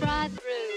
[0.00, 0.70] right through.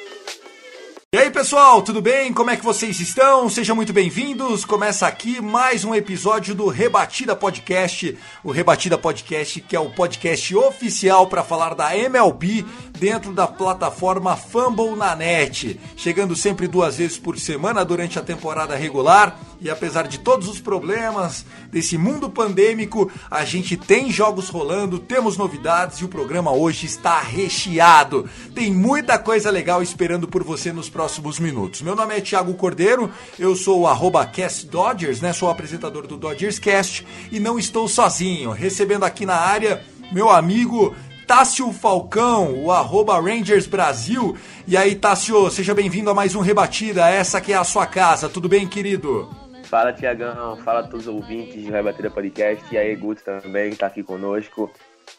[1.13, 2.33] E aí pessoal, tudo bem?
[2.33, 3.47] Como é que vocês estão?
[3.47, 4.65] Sejam muito bem-vindos.
[4.65, 10.55] Começa aqui mais um episódio do Rebatida Podcast, o Rebatida Podcast que é o podcast
[10.55, 12.65] oficial para falar da MLB
[12.97, 18.75] dentro da plataforma Fumble na net, chegando sempre duas vezes por semana durante a temporada
[18.75, 19.39] regular.
[19.59, 25.37] E apesar de todos os problemas desse mundo pandêmico, a gente tem jogos rolando, temos
[25.37, 28.29] novidades e o programa hoje está recheado.
[28.53, 31.81] Tem muita coisa legal esperando por você nos próximos minutos.
[31.81, 35.31] Meu nome é Thiago Cordeiro, eu sou o arroba Cast Dodgers, né?
[35.31, 38.51] Sou apresentador do Dodgers Cast e não estou sozinho.
[38.51, 40.93] Recebendo aqui na área meu amigo
[41.35, 44.37] Tássio Falcão, o arroba Rangers Brasil.
[44.67, 47.09] E aí, Tássio, seja bem-vindo a mais um Rebatida.
[47.09, 48.29] Essa que é a sua casa.
[48.29, 49.27] Tudo bem, querido?
[49.63, 50.57] Fala, Tiagão.
[50.57, 52.63] Fala a todos os ouvintes do Rebatida Podcast.
[52.71, 54.69] E aí, Guto também está aqui conosco.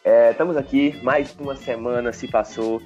[0.05, 2.81] É, estamos aqui, mais uma semana se passou.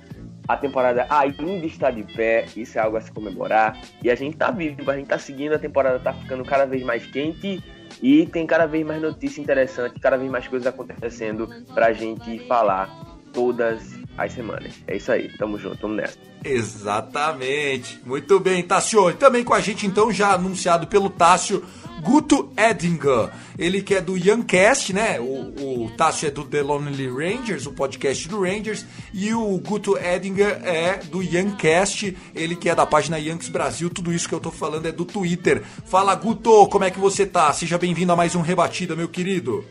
[0.48, 3.80] A temporada ainda está de pé, isso é algo a se comemorar.
[4.02, 6.82] E a gente tá vivo, a gente tá seguindo, a temporada tá ficando cada vez
[6.82, 7.64] mais quente
[8.02, 13.19] e tem cada vez mais notícia interessante, cada vez mais coisas acontecendo pra gente falar
[13.34, 13.82] todas
[14.18, 14.74] as semanas.
[14.88, 16.18] É isso aí, tamo junto, tamo nessa.
[16.44, 18.00] Exatamente.
[18.06, 19.10] Muito bem, Tássio.
[19.10, 21.64] E também com a gente, então, já anunciado pelo Tássio,
[22.02, 23.30] Guto Edinger.
[23.58, 25.20] Ele que é do Youngcast, né?
[25.20, 28.86] O, o Tássio é do The Lonely Rangers, o podcast do Rangers.
[29.14, 33.90] E o Guto Edinger é do Youngcast, ele que é da página Yankees Brasil.
[33.90, 35.62] Tudo isso que eu tô falando é do Twitter.
[35.86, 37.52] Fala, Guto, como é que você tá?
[37.52, 39.66] Seja bem-vindo a mais um Rebatida, meu querido.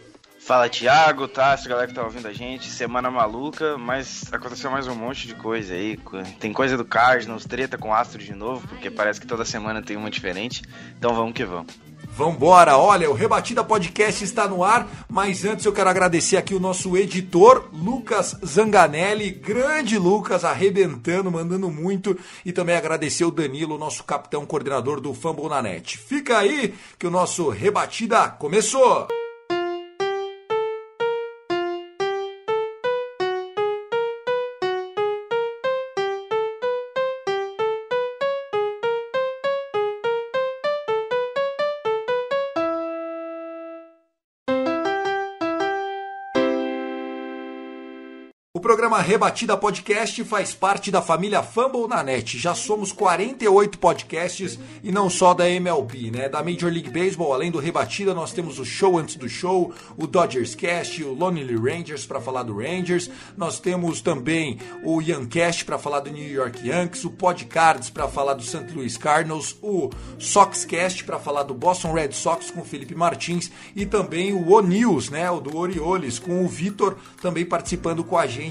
[0.48, 2.70] Fala Thiago, Tássio, galera que tá ouvindo a gente.
[2.70, 6.00] Semana maluca, mas aconteceu mais um monte de coisa aí.
[6.40, 9.94] Tem coisa do Cardinals, treta com Astros de novo, porque parece que toda semana tem
[9.94, 10.62] uma diferente.
[10.96, 11.66] Então vamos que vamos.
[12.16, 16.60] Vambora, olha, o Rebatida Podcast está no ar, mas antes eu quero agradecer aqui o
[16.60, 24.02] nosso editor, Lucas Zanganelli, grande Lucas, arrebentando, mandando muito, e também agradecer o Danilo, nosso
[24.02, 25.98] capitão coordenador do Fumble na Net.
[25.98, 29.06] Fica aí que o nosso Rebatida começou!
[48.58, 52.36] O programa Rebatida Podcast faz parte da família Fumble na Net.
[52.36, 56.28] Já somos 48 podcasts e não só da MLB, né?
[56.28, 60.08] Da Major League Baseball, além do Rebatida, nós temos o Show Antes do Show, o
[60.08, 63.08] Dodgers Cast, o Lonely Rangers para falar do Rangers.
[63.36, 68.34] Nós temos também o Youngcast para falar do New York Yankees, o Podcards para falar
[68.34, 68.66] do St.
[68.74, 73.86] Louis Cardinals, o Soxcast para falar do Boston Red Sox com o Felipe Martins e
[73.86, 75.30] também o O News, né?
[75.30, 78.47] O do Orioles com o Vitor também participando com a gente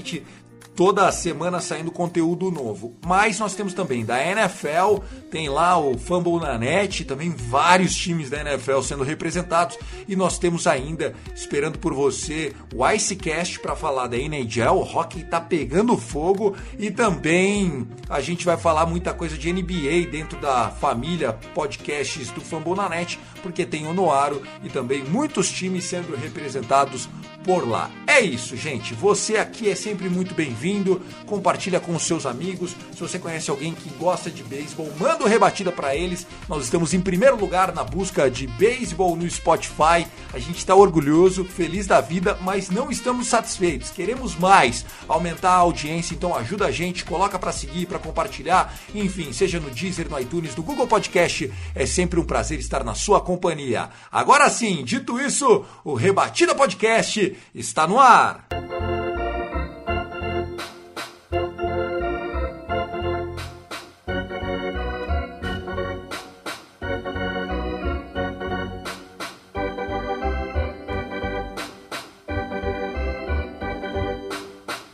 [0.78, 2.94] toda semana saindo conteúdo novo.
[3.04, 8.30] Mas nós temos também da NFL, tem lá o Fumble na Net, também vários times
[8.30, 9.76] da NFL sendo representados.
[10.06, 14.76] E nós temos ainda, esperando por você, o Icecast para falar da NHL.
[14.76, 16.54] O hockey tá pegando fogo.
[16.78, 22.40] E também a gente vai falar muita coisa de NBA dentro da família podcasts do
[22.40, 27.08] Fumble na Net, porque tem o Noaro e também muitos times sendo representados
[27.48, 27.90] por lá.
[28.06, 28.92] É isso, gente.
[28.92, 31.00] Você aqui é sempre muito bem-vindo.
[31.24, 32.76] Compartilha com os seus amigos.
[32.92, 36.26] Se você conhece alguém que gosta de beisebol, manda o rebatida para eles.
[36.46, 40.06] Nós estamos em primeiro lugar na busca de beisebol no Spotify.
[40.34, 43.88] A gente está orgulhoso, feliz da vida, mas não estamos satisfeitos.
[43.88, 46.14] Queremos mais, aumentar a audiência.
[46.14, 48.74] Então ajuda a gente, coloca para seguir, para compartilhar.
[48.94, 51.50] Enfim, seja no Deezer, no iTunes, no Google Podcast.
[51.74, 53.88] É sempre um prazer estar na sua companhia.
[54.12, 58.46] Agora sim, dito isso, o Rebatida Podcast está no ar.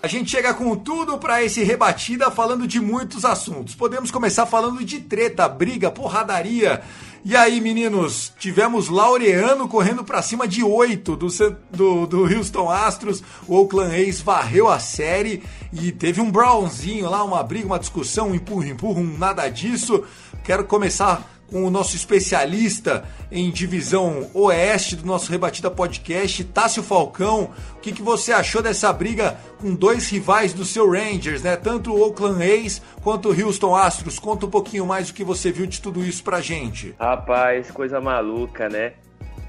[0.05, 3.75] A gente chega com tudo para esse rebatida falando de muitos assuntos.
[3.75, 6.83] Podemos começar falando de treta, briga, porradaria
[7.27, 11.29] E aí, meninos, tivemos Laureano correndo para cima de 8 do,
[11.71, 13.23] do, do Houston Astros.
[13.49, 15.43] O Oakland A's varreu a série
[15.73, 20.05] e teve um Brownzinho lá, uma briga, uma discussão, um empurro, empurro, um nada disso.
[20.45, 27.53] Quero começar com o nosso especialista em divisão oeste do nosso Rebatida Podcast, Tássio Falcão.
[27.77, 31.55] O que, que você achou dessa briga com dois rivais do seu Rangers, né?
[31.55, 34.19] Tanto o Oakland A's quanto o Houston Astros.
[34.19, 36.93] Conta um pouquinho mais o que você viu de tudo isso pra gente.
[36.99, 38.95] Rapaz, coisa maluca, né?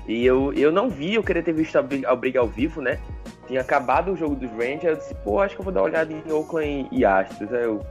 [0.07, 2.83] E eu, eu não vi, eu queria ter visto a briga, a briga ao vivo,
[2.83, 2.99] né?
[3.47, 5.87] Tinha acabado o jogo dos Rangers, eu disse, pô, acho que eu vou dar uma
[5.87, 7.51] olhada em Oakland e Astros.
[7.51, 7.83] Aí eu,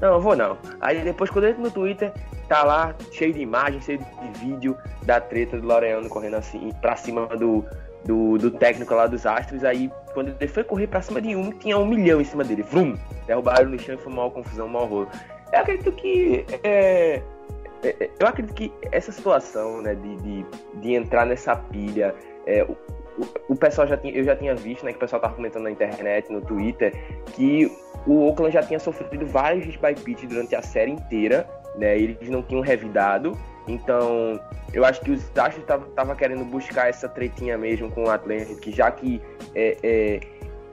[0.00, 0.58] não, eu vou não.
[0.80, 2.12] Aí depois, quando eu entro no Twitter,
[2.50, 6.96] tá lá cheio de imagens, cheio de vídeo da treta do Laureano correndo assim pra
[6.96, 7.64] cima do,
[8.04, 9.62] do, do, técnico lá dos Astros.
[9.62, 12.64] Aí, quando ele foi correr pra cima de um, tinha um milhão em cima dele.
[12.64, 12.98] Vrum!
[13.24, 15.06] Derrubaram no chão e foi uma confusão, um horror.
[15.52, 16.44] Eu acredito que.
[16.64, 17.22] É,
[17.84, 20.46] é, é, eu acredito que essa situação, né, de, de,
[20.80, 22.12] de entrar nessa pilha.
[22.46, 22.76] É, o,
[23.48, 25.70] o, pessoal já tinha, eu já tinha visto, né, que o pessoal tava comentando na
[25.70, 26.92] internet, no Twitter,
[27.36, 27.70] que
[28.08, 31.96] o Oakland já tinha sofrido vários hits by pitch durante a série inteira, né?
[31.98, 33.36] Eles não tinham revidado.
[33.66, 34.40] Então,
[34.72, 38.90] eu acho que os Astros estavam querendo buscar essa tretinha mesmo com o Atlético, já
[38.90, 39.20] que
[39.54, 40.20] é, é,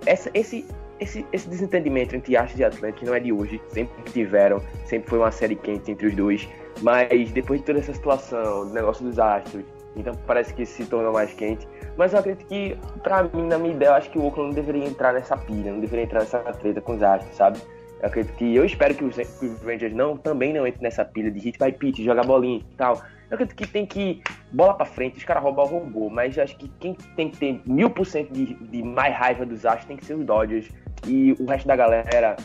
[0.06, 0.66] essa, esse,
[1.00, 5.20] esse, esse desentendimento entre Astros e Atlético não é de hoje, sempre tiveram, sempre foi
[5.20, 6.48] uma série quente entre os dois,
[6.82, 9.64] mas depois de toda essa situação, do negócio dos Astros,
[9.96, 11.68] então parece que se tornou mais quente.
[11.98, 14.56] Mas eu acredito que, pra mim, na minha ideia, eu acho que o Oakland não
[14.56, 17.60] deveria entrar nessa pilha, não deveria entrar nessa treta com os Astros, sabe?
[18.02, 19.16] Eu acredito que eu espero que os,
[19.64, 23.02] Rangers não também não entrem nessa pilha de hit by pitch, jogar bolinha e tal.
[23.30, 24.22] Eu acredito que tem que
[24.52, 27.62] bola para frente, os caras roubam o robô, mas acho que quem tem que ter
[27.66, 30.70] mil por cento de, de mais raiva dos Astros tem que ser os Dodgers
[31.06, 32.38] e o resto da galera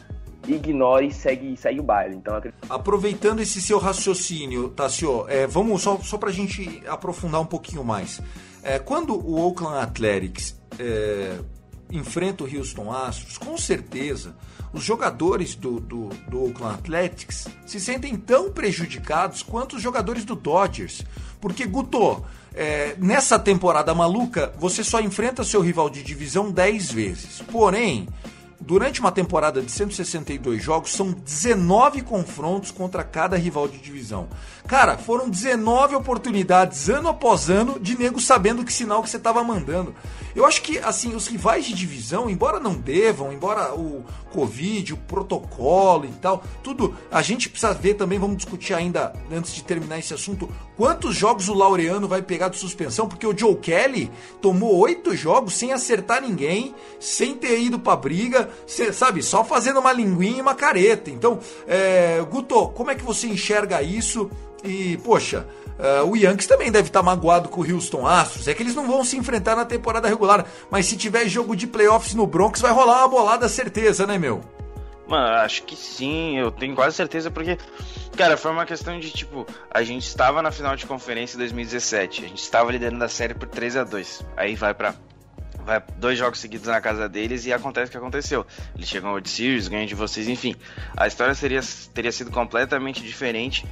[0.48, 2.16] ignore e segue, segue o baile.
[2.16, 2.66] Então, acredito...
[2.68, 7.84] Aproveitando esse seu raciocínio, Tassio, é, vamos só, só para a gente aprofundar um pouquinho
[7.84, 8.20] mais.
[8.62, 11.38] É, quando o Oakland Athletics é,
[11.92, 14.34] enfrenta o Houston Astros, com certeza
[14.72, 20.34] os jogadores do, do, do Oakland Athletics se sentem tão prejudicados quanto os jogadores do
[20.34, 21.02] Dodgers.
[21.40, 22.24] Porque, Guto,
[22.54, 27.42] é, nessa temporada maluca, você só enfrenta seu rival de divisão 10 vezes.
[27.50, 28.08] Porém,
[28.64, 34.28] Durante uma temporada de 162 jogos, são 19 confrontos contra cada rival de divisão.
[34.68, 39.42] Cara, foram 19 oportunidades ano após ano de nego sabendo que sinal que você estava
[39.42, 39.92] mandando.
[40.34, 44.96] Eu acho que, assim, os rivais de divisão, embora não devam, embora o Covid, o
[44.96, 49.98] protocolo e tal, tudo, a gente precisa ver também, vamos discutir ainda antes de terminar
[49.98, 54.76] esse assunto, quantos jogos o Laureano vai pegar de suspensão, porque o Joe Kelly tomou
[54.78, 58.48] oito jogos sem acertar ninguém, sem ter ido pra briga,
[58.92, 61.10] sabe, só fazendo uma linguinha e uma careta.
[61.10, 64.30] Então, é, Guto, como é que você enxerga isso?
[64.64, 65.46] E, poxa,
[65.78, 68.48] uh, o Yankees também deve estar tá magoado com o Houston Astros.
[68.48, 71.66] É que eles não vão se enfrentar na temporada regular, mas se tiver jogo de
[71.66, 74.40] playoffs no Bronx, vai rolar uma bolada certeza, né, meu?
[75.06, 77.58] Mano, acho que sim, eu tenho quase certeza, porque,
[78.16, 82.24] cara, foi uma questão de tipo, a gente estava na final de conferência em 2017,
[82.24, 84.94] a gente estava liderando a série por 3 a 2 Aí vai pra
[85.64, 88.46] vai dois jogos seguidos na casa deles e acontece o que aconteceu.
[88.74, 90.54] Eles chegam ao World Series, ganham de vocês, enfim.
[90.96, 91.60] A história seria,
[91.94, 93.66] teria sido completamente diferente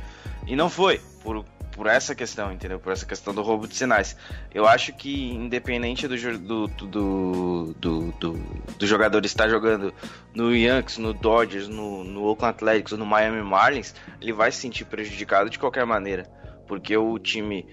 [0.47, 1.44] e não foi, por,
[1.81, 2.79] por essa questão, entendeu?
[2.79, 4.15] Por essa questão do roubo de sinais.
[4.55, 8.33] Eu acho que, independente do, do, do, do, do,
[8.78, 9.95] do jogador estar jogando
[10.35, 14.85] no Yankees, no Dodgers, no, no Oakland Athletics no Miami Marlins, ele vai se sentir
[14.85, 16.25] prejudicado de qualquer maneira.
[16.69, 17.66] Porque o time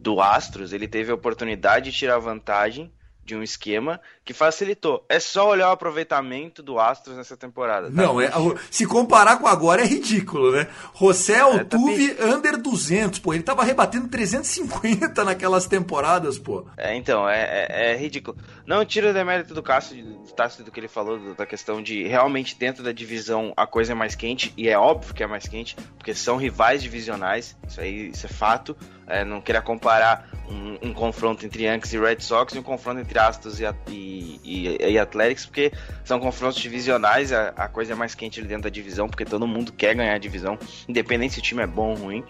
[0.00, 2.92] do Astros, ele teve a oportunidade de tirar vantagem
[3.24, 5.04] de um esquema que facilitou.
[5.08, 7.86] É só olhar o aproveitamento do Astros nessa temporada.
[7.86, 7.92] Tá?
[7.92, 8.30] Não, é,
[8.70, 10.66] se comparar com agora é ridículo, né?
[10.94, 13.34] José Altuve é, tá under 200, pô.
[13.34, 16.66] Ele tava rebatendo 350 naquelas temporadas, pô.
[16.76, 18.36] É, então, é, é, é ridículo.
[18.66, 22.56] Não tira o demérito do Cássio, do do que ele falou, da questão de realmente
[22.56, 25.76] dentro da divisão a coisa é mais quente, e é óbvio que é mais quente,
[25.98, 28.76] porque são rivais divisionais, isso aí isso é fato.
[29.10, 33.00] É, não queria comparar um, um, confronto entre Yankees e Red Sox e um confronto
[33.00, 35.72] entre Astros e, e, e, e Athletics, porque
[36.04, 39.46] são confrontos divisionais, a, a, coisa é mais quente ali dentro da divisão, porque todo
[39.46, 42.24] mundo quer ganhar a divisão, independente se o time é bom ou ruim.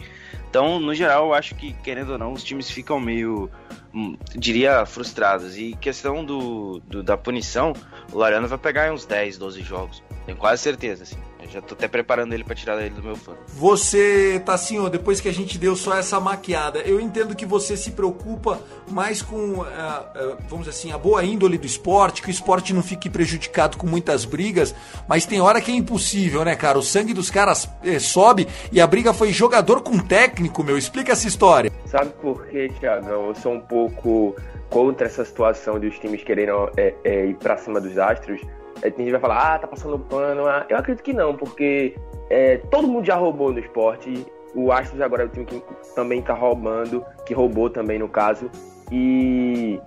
[0.49, 3.49] Então, no geral, eu acho que, querendo ou não, os times ficam meio,
[3.95, 5.57] hum, diria, frustrados.
[5.57, 7.73] E questão do, do da punição,
[8.13, 10.03] o Lariano vai pegar uns 10, 12 jogos.
[10.27, 11.30] Tenho quase certeza, assim.
[11.51, 13.33] Já tô até preparando ele para tirar ele do meu fã.
[13.49, 17.45] Você, tá assim, ó, depois que a gente deu só essa maquiada, eu entendo que
[17.45, 22.23] você se preocupa mais com, uh, uh, vamos dizer assim, a boa índole do esporte,
[22.23, 24.75] que o esporte não fique prejudicado com muitas brigas,
[25.09, 26.79] mas tem hora que é impossível, né, cara?
[26.79, 30.79] O sangue dos caras eh, sobe e a briga foi jogador com técnico, meu.
[30.79, 31.73] Explica essa história.
[31.87, 33.27] Sabe por quê, Thiagão?
[33.27, 34.37] Eu sou um pouco
[34.69, 38.41] contra essa situação de os times quererem é, é, ir pra cima dos Astros.
[38.81, 40.47] Tem gente vai falar, ah, tá passando pano.
[40.47, 40.65] Ah.
[40.69, 41.95] Eu acredito que não, porque
[42.29, 44.27] é, todo mundo já roubou no esporte.
[44.55, 45.63] O Astros agora é o time que
[45.95, 48.51] também tá roubando, que roubou também no caso.
[48.91, 49.81] E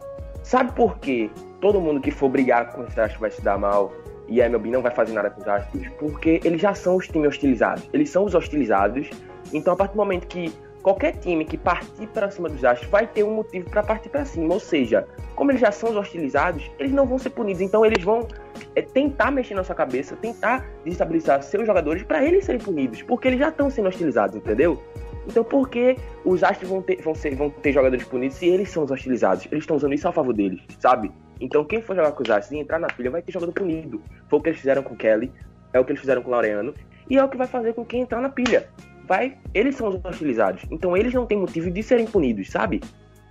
[0.44, 1.30] sabe por quê?
[1.60, 3.92] Todo mundo que for brigar com os Astros vai se dar mal
[4.28, 7.08] e a MLB não vai fazer nada com os Astros, porque eles já são os
[7.08, 7.90] times hostilizados.
[7.92, 9.10] Eles são os hostilizados.
[9.52, 13.08] Então, a partir do momento que qualquer time que partir para cima dos Astros vai
[13.08, 14.54] ter um motivo para partir para cima.
[14.54, 17.62] Ou seja, como eles já são os hostilizados, eles não vão ser punidos.
[17.62, 18.28] Então, eles vão
[18.76, 23.30] é, tentar mexer na sua cabeça, tentar desestabilizar seus jogadores para eles serem punidos, porque
[23.30, 24.80] eles já estão sendo hostilizados, entendeu?
[25.26, 28.70] Então, por que os Astros vão ter, vão, ser, vão ter jogadores punidos se eles
[28.70, 29.48] são os hostilizados?
[29.50, 31.10] Eles estão usando isso a favor deles, sabe?
[31.40, 34.02] Então, quem for jogar com os Astros e entrar na pilha vai ter jogador punido.
[34.30, 35.32] Foi o que eles fizeram com o Kelly,
[35.72, 36.74] é o que eles fizeram com o Laureano,
[37.10, 38.70] e é o que vai fazer com quem entrar na pilha.
[39.08, 40.64] Vai, eles são os hostilizados.
[40.72, 42.82] Então, eles não têm motivo de serem punidos, sabe?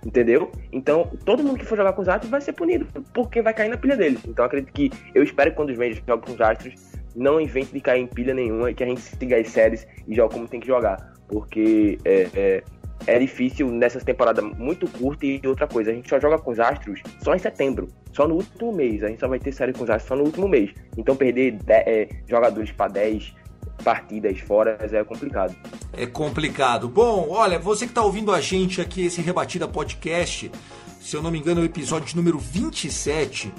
[0.05, 0.51] Entendeu?
[0.71, 3.69] Então, todo mundo que for jogar com os Astros vai ser punido, porque vai cair
[3.69, 4.21] na pilha deles.
[4.27, 6.75] Então, acredito que eu espero que quando os Rangers jogam com os Astros,
[7.15, 10.15] não invente de cair em pilha nenhuma e que a gente siga as séries e
[10.15, 12.63] jogue como tem que jogar porque é, é,
[13.07, 16.59] é difícil nessa temporada muito curta e outra coisa, a gente só joga com os
[16.59, 19.83] Astros só em setembro, só no último mês, a gente só vai ter série com
[19.83, 20.71] os Astros só no último mês.
[20.95, 23.35] Então perder é, jogadores para 10
[23.83, 25.55] partidas fora é complicado.
[25.91, 26.87] É complicado.
[26.87, 30.51] Bom, olha, você que está ouvindo a gente aqui, esse Rebatida Podcast,
[31.01, 33.51] se eu não me engano, é o episódio número 27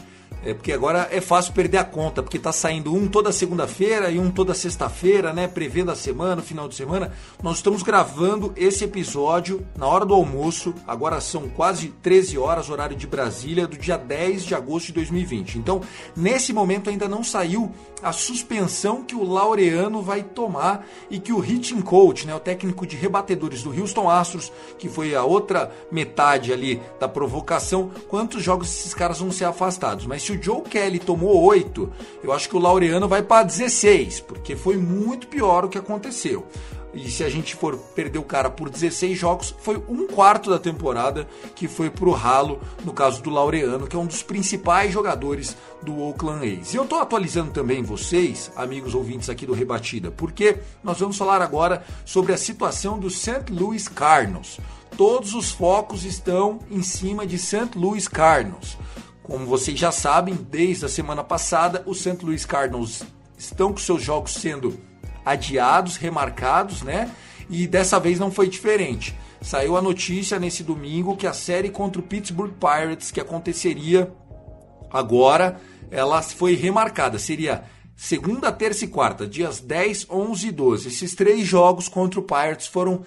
[0.45, 4.19] é porque agora é fácil perder a conta, porque tá saindo um toda segunda-feira e
[4.19, 5.49] um toda sexta-feira, né?
[5.49, 7.13] Prevendo a semana, final de semana.
[7.43, 10.75] Nós estamos gravando esse episódio na hora do almoço.
[10.87, 15.59] Agora são quase 13 horas, horário de Brasília, do dia 10 de agosto de 2020.
[15.59, 15.81] Então,
[16.15, 17.73] nesse momento ainda não saiu
[18.03, 22.87] a suspensão que o Laureano vai tomar e que o hitting coach, né, o técnico
[22.87, 28.69] de rebatedores do Houston Astros, que foi a outra metade ali da provocação, quantos jogos
[28.69, 30.05] esses caras vão ser afastados.
[30.05, 34.21] Mas se o Joe Kelly tomou 8, eu acho que o Laureano vai para 16,
[34.21, 36.47] porque foi muito pior o que aconteceu.
[36.95, 40.61] E se a gente for perder o cara por 16 jogos, foi um quarto da
[40.61, 45.57] temporada que foi pro ralo, no caso do Laureano, que é um dos principais jogadores
[45.83, 46.73] do Oakland A's.
[46.73, 51.43] E eu tô atualizando também vocês, amigos ouvintes aqui do Rebatida, porque nós vamos falar
[51.43, 53.51] agora sobre a situação do St.
[53.51, 54.61] Louis Cardinals.
[54.97, 57.71] Todos os focos estão em cima de St.
[57.75, 58.79] Louis Cardinals.
[59.25, 62.19] Como vocês já sabem, desde a semana passada, os St.
[62.23, 63.03] Louis Cardinals
[63.39, 64.79] estão com seus jogos sendo
[65.25, 67.11] adiados, remarcados, né?
[67.49, 69.17] E dessa vez não foi diferente.
[69.41, 74.13] Saiu a notícia nesse domingo que a série contra o Pittsburgh Pirates, que aconteceria
[74.91, 75.59] agora,
[75.91, 77.19] ela foi remarcada.
[77.19, 77.65] Seria
[77.97, 80.89] segunda, terça e quarta, dias 10, 11 e 12.
[80.89, 83.03] Esses três jogos contra o Pirates foram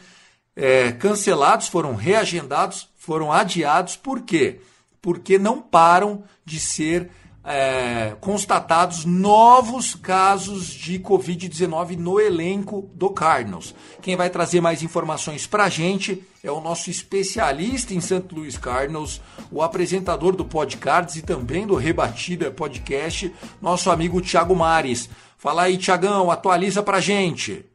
[0.56, 3.96] é, cancelados, foram reagendados, foram adiados.
[3.96, 4.60] Por quê?
[4.60, 4.77] Porque
[5.40, 7.10] não param de ser
[7.50, 13.74] é, constatados novos casos de Covid-19 no elenco do Cardinals.
[14.02, 18.26] Quem vai trazer mais informações para a gente é o nosso especialista em St.
[18.34, 25.10] Louis Cardinals, o apresentador do Podcards e também do Rebatida Podcast, nosso amigo Thiago Mares.
[25.38, 27.66] Fala aí, Tiagão, atualiza para a gente.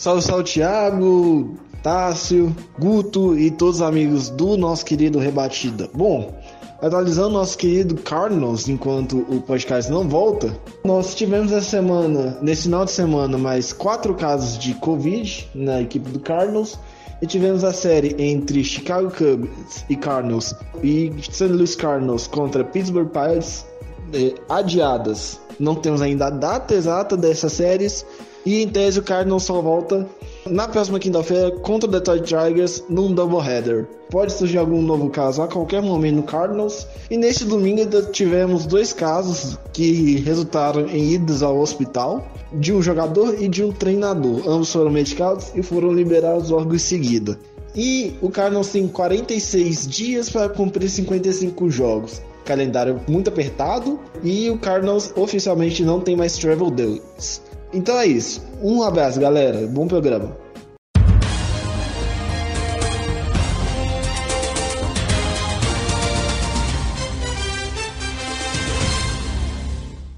[0.00, 5.90] Salve, salve, Thiago, Tássio, Guto e todos os amigos do nosso querido Rebatida.
[5.92, 6.34] Bom,
[6.80, 12.86] atualizando nosso querido Cardinals enquanto o podcast não volta, nós tivemos essa semana, nesse final
[12.86, 16.78] de semana, mais quatro casos de Covid na equipe do Cardinals.
[17.20, 21.44] E tivemos a série entre Chicago Cubs e Cardinals e St.
[21.44, 23.66] Louis Cardinals contra Pittsburgh Pirates
[24.14, 25.38] eh, adiadas.
[25.58, 28.06] Não temos ainda a data exata dessas séries,
[28.44, 30.06] e em tese o Cardinals só volta
[30.46, 33.86] na próxima quinta-feira contra o Detroit Tigers num doubleheader.
[34.10, 36.86] Pode surgir algum novo caso a qualquer momento no Cardinals.
[37.10, 43.40] E neste domingo tivemos dois casos que resultaram em idas ao hospital de um jogador
[43.40, 44.48] e de um treinador.
[44.48, 47.38] Ambos foram medicados e foram liberados logo em seguida.
[47.74, 52.20] E o Cardinals tem 46 dias para cumprir 55 jogos.
[52.44, 57.40] Calendário muito apertado e o Cardinals oficialmente não tem mais travel days.
[57.72, 58.44] Então é isso.
[58.60, 59.66] Um abraço, galera.
[59.66, 60.36] Bom programa.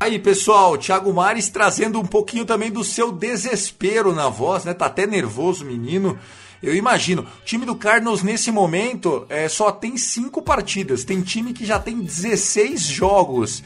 [0.00, 4.74] Aí, pessoal, Thiago Mares trazendo um pouquinho também do seu desespero na voz, né?
[4.74, 6.18] Tá até nervoso, menino.
[6.60, 7.22] Eu imagino.
[7.22, 11.04] O time do Cardinals nesse momento é, só tem cinco partidas.
[11.04, 13.62] Tem time que já tem 16 jogos.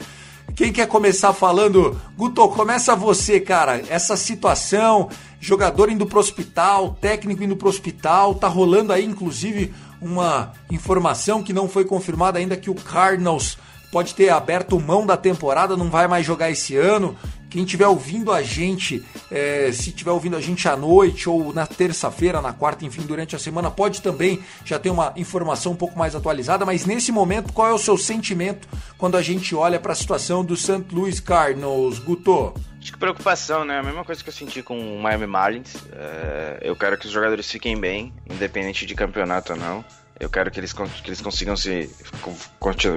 [0.57, 2.01] Quem quer começar falando?
[2.17, 3.79] Guto, começa você, cara.
[3.89, 5.07] Essa situação,
[5.39, 9.71] jogador indo pro hospital, técnico indo pro hospital, tá rolando aí, inclusive,
[10.01, 13.55] uma informação que não foi confirmada ainda que o Cardinals
[13.91, 17.15] pode ter aberto mão da temporada, não vai mais jogar esse ano.
[17.49, 21.65] Quem estiver ouvindo a gente, é, se estiver ouvindo a gente à noite ou na
[21.65, 25.97] terça-feira, na quarta, enfim, durante a semana, pode também já ter uma informação um pouco
[25.97, 26.65] mais atualizada.
[26.65, 30.43] Mas nesse momento, qual é o seu sentimento quando a gente olha para a situação
[30.43, 30.83] do St.
[30.91, 32.53] Louis Cardinals, Guto?
[32.81, 33.79] Acho que preocupação, né?
[33.79, 35.75] A mesma coisa que eu senti com o Miami Marlins.
[35.91, 39.83] É, eu quero que os jogadores fiquem bem, independente de campeonato ou não.
[40.19, 41.89] Eu quero que eles, que eles consigam se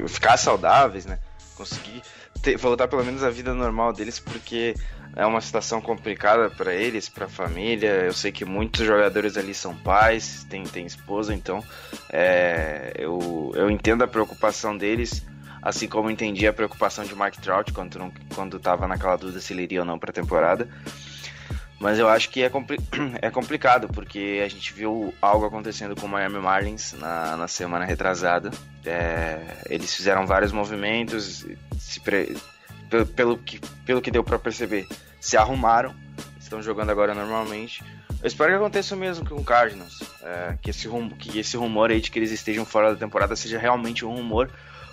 [0.09, 1.19] ficar saudáveis, né?
[1.57, 2.03] Conseguir
[2.43, 4.75] ter, voltar pelo menos à vida normal deles, porque
[5.17, 7.91] é uma situação complicada para eles, para a família.
[8.05, 11.63] Eu sei que muitos jogadores ali são pais, têm, esposa, então
[12.11, 15.25] é, eu, eu entendo a preocupação deles,
[15.63, 19.63] assim como entendi a preocupação de Mike Trout quando, quando tava naquela dúvida se ele
[19.63, 20.69] iria ou não para a temporada.
[21.81, 22.79] Mas eu acho que é, compli
[23.23, 27.87] é complicado, porque a gente viu algo acontecendo com o Miami Marlins na, na semana
[27.87, 28.51] retrasada.
[28.85, 31.47] É, eles fizeram vários movimentos,
[32.89, 34.87] pelo, pelo, que, pelo que deu para perceber,
[35.19, 35.95] se arrumaram,
[36.39, 37.83] estão jogando agora normalmente.
[38.23, 41.57] Eu espero que aconteça o mesmo com o Cardinals, é, que, esse rum, que esse
[41.57, 44.51] rumor aí de que eles estejam fora da temporada seja realmente um rumor,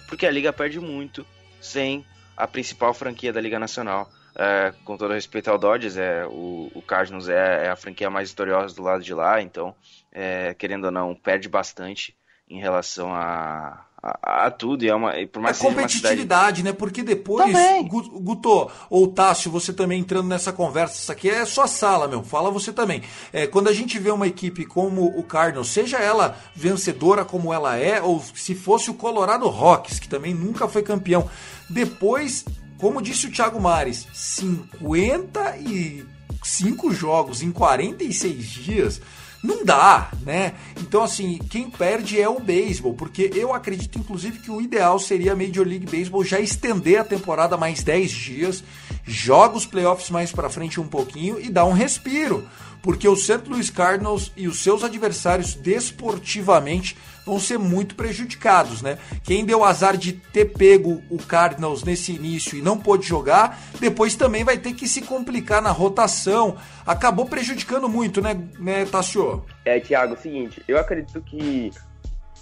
[0.07, 1.27] porque a liga perde muito
[1.59, 2.05] sem
[2.37, 4.09] a principal franquia da Liga Nacional.
[4.39, 8.29] É, com todo respeito ao Dodgers, é, o, o Cardinals é, é, a franquia mais
[8.29, 9.73] vitoriosa do lado de lá, então,
[10.11, 12.15] é, querendo ou não, perde bastante
[12.47, 14.85] em relação a, a, a tudo.
[14.85, 16.63] E é uma, e por mais a competitividade, cidade...
[16.63, 16.71] né?
[16.71, 17.51] Porque depois,
[17.89, 22.21] Guto ou Tássio, você também entrando nessa conversa, isso aqui é sua sala, meu.
[22.21, 23.01] Fala você também.
[23.33, 27.75] É, quando a gente vê uma equipe como o Cardinals, seja ela vencedora como ela
[27.75, 31.27] é, ou se fosse o Colorado Rocks, que também nunca foi campeão,
[31.67, 32.45] depois
[32.77, 39.01] como disse o Thiago Mares, 55 jogos em 46 dias
[39.43, 40.53] não dá, né?
[40.79, 45.33] Então, assim, quem perde é o beisebol, porque eu acredito, inclusive, que o ideal seria
[45.33, 48.63] a Major League Baseball já estender a temporada mais 10 dias,
[49.05, 52.47] joga os playoffs mais para frente um pouquinho e dá um respiro,
[52.81, 53.41] porque o St.
[53.47, 58.97] Louis Cardinals e os seus adversários desportivamente vão ser muito prejudicados, né?
[59.23, 64.15] Quem deu azar de ter pego o Cardinals nesse início e não pôde jogar, depois
[64.15, 66.55] também vai ter que se complicar na rotação.
[66.85, 69.45] Acabou prejudicando muito, né, né Tassio?
[69.65, 71.71] É, Thiago, é o seguinte, eu acredito que.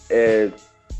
[0.07, 0.51] É,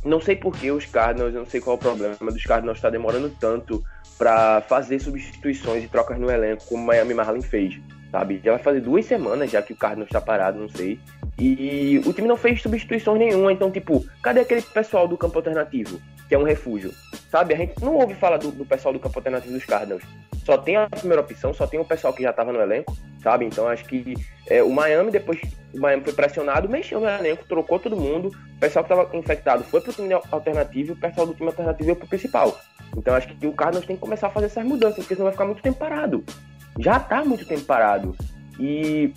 [0.03, 2.77] não sei por que os Cardinals, não sei qual é o problema, mas os Cardinals
[2.77, 3.83] está demorando tanto
[4.17, 7.79] para fazer substituições e trocas no elenco como o Miami Marlins fez,
[8.11, 8.41] sabe?
[8.43, 10.99] Já vai fazer duas semanas já que o Cardinals está parado, não sei.
[11.37, 15.99] E o time não fez substituições nenhuma, então, tipo, cadê aquele pessoal do campo alternativo,
[16.29, 16.93] que é um refúgio?
[17.29, 17.53] Sabe?
[17.53, 20.03] A gente não ouve falar do, do pessoal do campo alternativo dos Cardinals.
[20.45, 23.45] Só tem a primeira opção, só tem o pessoal que já estava no elenco, sabe?
[23.45, 24.13] Então acho que
[24.47, 25.41] é, o Miami, depois
[25.73, 29.63] o Miami foi pressionado, mexeu no elenco, trocou todo mundo, o pessoal que estava infectado
[29.63, 32.57] foi pro time alternativo, o pessoal do time alternativo veio pro principal.
[32.95, 35.33] Então acho que o Cardinals tem que começar a fazer essas mudanças, porque senão vai
[35.33, 36.23] ficar muito tempo parado.
[36.79, 38.15] Já tá muito tempo parado.
[38.59, 39.13] E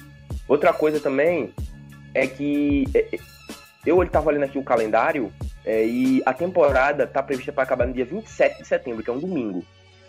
[0.46, 1.52] outra coisa também
[2.14, 3.18] é que é, é,
[3.86, 5.32] eu estava olhando aqui o calendário
[5.64, 9.12] é, e a temporada está prevista para acabar no dia 27 de setembro, que é
[9.12, 9.64] um domingo.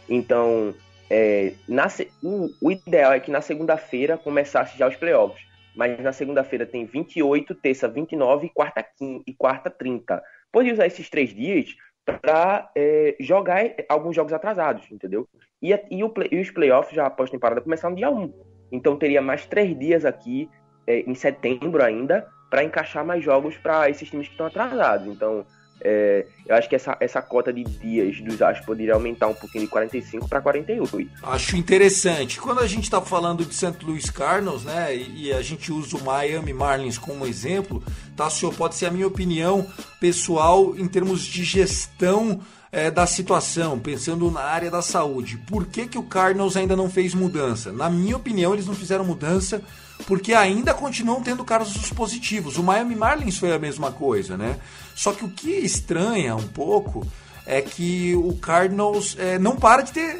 [0.07, 0.73] Então,
[1.09, 1.87] é, na,
[2.23, 5.47] o, o, ideal é que na segunda-feira começasse já os playoffs.
[5.75, 10.21] Mas na segunda-feira tem 28, terça 29 e quarta, 15, e quarta 30.
[10.51, 15.27] Pode usar esses três dias para é, jogar alguns jogos atrasados, entendeu?
[15.61, 18.33] E, e, o, e os playoffs já após temporada começar no dia 1.
[18.71, 20.49] Então teria mais três dias aqui
[20.87, 25.07] é, em setembro ainda para encaixar mais jogos para esses times que estão atrasados.
[25.07, 25.45] Então,
[25.81, 29.65] é, eu acho que essa, essa cota de dias dos Astros poderia aumentar um pouquinho
[29.65, 31.09] de 45 para 48.
[31.23, 32.39] Acho interessante.
[32.39, 33.77] Quando a gente está falando de St.
[33.83, 37.83] Louis Cardinals, né, e, a gente usa o Miami Marlins como exemplo,
[38.15, 38.53] tá, senhor?
[38.53, 39.65] Pode ser a minha opinião
[40.01, 45.37] pessoal em termos de gestão é, da situação, pensando na área da saúde.
[45.47, 47.71] Por que, que o Cardinals ainda não fez mudança?
[47.71, 49.61] Na minha opinião, eles não fizeram mudança
[50.05, 52.57] porque ainda continuam tendo casos positivos.
[52.57, 54.57] O Miami Marlins foi a mesma coisa, né?
[54.95, 57.05] Só que o que estranha um pouco
[57.45, 60.19] é que o Cardinals é, não para de ter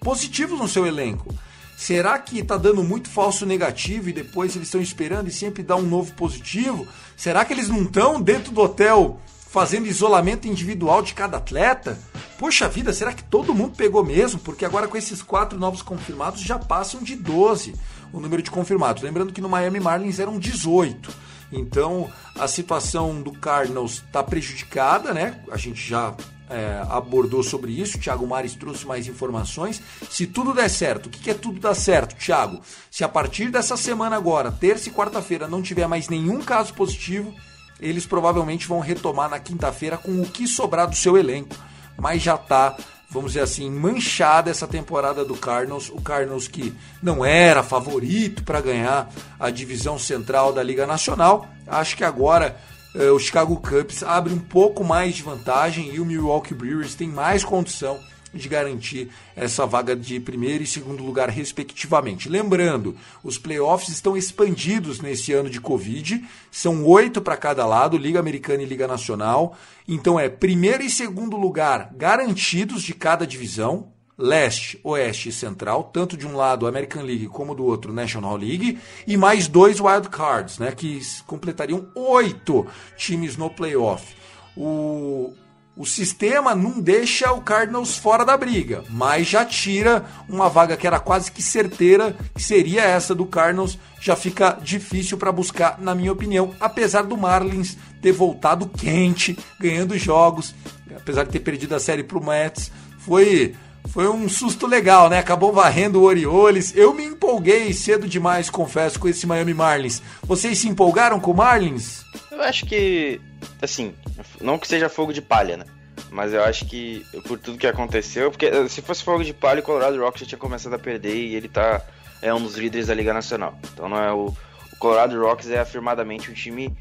[0.00, 1.32] positivos no seu elenco.
[1.76, 5.76] Será que está dando muito falso negativo e depois eles estão esperando e sempre dá
[5.76, 6.86] um novo positivo?
[7.16, 9.20] Será que eles não estão dentro do hotel
[9.56, 11.98] fazendo isolamento individual de cada atleta?
[12.38, 14.38] Poxa vida, será que todo mundo pegou mesmo?
[14.38, 17.74] Porque agora com esses quatro novos confirmados já passam de 12
[18.12, 19.02] o número de confirmados.
[19.02, 21.10] Lembrando que no Miami Marlins eram 18.
[21.50, 25.40] Então a situação do Cardinals está prejudicada, né?
[25.50, 26.14] A gente já
[26.50, 27.96] é, abordou sobre isso.
[27.96, 29.80] O Thiago Mares trouxe mais informações.
[30.10, 32.60] Se tudo der certo, o que, que é tudo dar certo, Thiago?
[32.90, 37.34] Se a partir dessa semana agora, terça e quarta-feira, não tiver mais nenhum caso positivo,
[37.80, 41.54] eles provavelmente vão retomar na quinta-feira com o que sobrar do seu elenco.
[41.98, 42.76] Mas já está
[43.08, 45.88] vamos dizer assim, manchada essa temporada do Cardinals.
[45.88, 51.48] O Cardinals que não era favorito para ganhar a divisão central da Liga Nacional.
[51.66, 52.56] Acho que agora
[52.94, 57.08] eh, o Chicago Cubs abre um pouco mais de vantagem e o Milwaukee Brewers tem
[57.08, 57.98] mais condição
[58.36, 62.28] de garantir essa vaga de primeiro e segundo lugar, respectivamente.
[62.28, 68.20] Lembrando, os playoffs estão expandidos nesse ano de Covid, são oito para cada lado, Liga
[68.20, 69.56] Americana e Liga Nacional.
[69.88, 76.16] Então é primeiro e segundo lugar garantidos de cada divisão, leste, oeste e central, tanto
[76.16, 80.58] de um lado American League como do outro National League, e mais dois wild cards,
[80.58, 84.16] né, que completariam oito times no playoff.
[84.56, 85.34] O,
[85.76, 90.86] o sistema não deixa o Cardinals fora da briga, mas já tira uma vaga que
[90.86, 95.94] era quase que certeira, que seria essa do Cardinals, já fica difícil para buscar, na
[95.94, 100.54] minha opinião, apesar do Marlins ter voltado quente, ganhando jogos,
[100.96, 103.54] apesar de ter perdido a série para o Mets, foi
[103.88, 105.18] foi um susto legal, né?
[105.18, 106.72] Acabou varrendo o Orioles.
[106.74, 110.02] Eu me empolguei cedo demais, confesso, com esse Miami Marlins.
[110.22, 112.04] Vocês se empolgaram com o Marlins?
[112.30, 113.20] Eu acho que,
[113.60, 113.94] assim,
[114.40, 115.64] não que seja fogo de palha, né?
[116.10, 119.60] Mas eu acho que por tudo que aconteceu, porque eh, se fosse fogo de palha,
[119.60, 121.82] o Colorado Rocks já tinha começado a perder e ele tá
[122.22, 123.58] é um dos líderes da Liga Nacional.
[123.72, 126.76] Então não é o, o Colorado Rocks é afirmadamente um time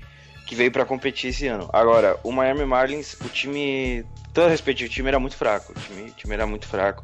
[0.46, 1.70] que veio para competir esse ano.
[1.74, 5.74] Agora, o Miami Marlins, o time, todo respeito, o time era muito fraco.
[5.76, 7.04] O time, o time era muito fraco.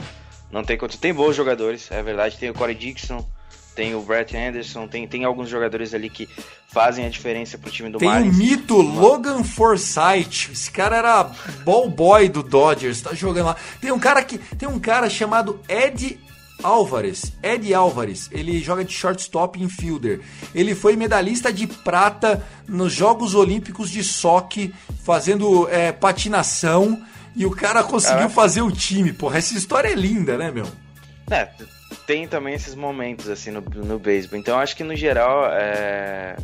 [0.51, 0.97] Não tem quanto.
[0.97, 2.37] Tem bons jogadores, é verdade.
[2.37, 3.25] Tem o Corey Dixon,
[3.75, 6.27] tem o Brett Anderson, tem, tem alguns jogadores ali que
[6.67, 8.37] fazem a diferença pro time do tem Marlins.
[8.37, 10.51] Tem o mito Logan Forsythe.
[10.51, 11.23] Esse cara era
[11.63, 13.55] ball boy do Dodgers, tá jogando lá.
[13.79, 16.19] Tem um cara que tem um cara chamado Ed
[16.63, 20.21] Álvares, Ed Álvares, ele joga de shortstop e infielder.
[20.53, 27.01] Ele foi medalhista de prata nos Jogos Olímpicos de Soque, fazendo é, patinação.
[27.35, 29.37] E o cara conseguiu fazer o time, porra.
[29.37, 30.67] Essa história é linda, né, meu?
[31.29, 31.47] É,
[32.05, 34.39] tem também esses momentos, assim, no, no beisebol.
[34.39, 36.35] Então, acho que, no geral, é...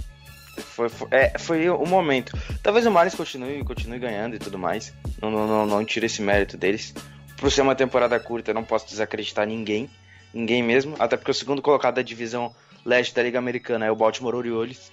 [0.57, 2.35] Foi, foi, é, foi o momento.
[2.63, 4.91] Talvez o Marlins continue, continue ganhando e tudo mais.
[5.21, 6.95] Não, não, não, não tiro esse mérito deles.
[7.37, 9.87] Por ser uma temporada curta, eu não posso desacreditar ninguém.
[10.33, 10.95] Ninguém mesmo.
[10.97, 14.91] Até porque o segundo colocado da divisão leste da Liga Americana é o Baltimore Orioles.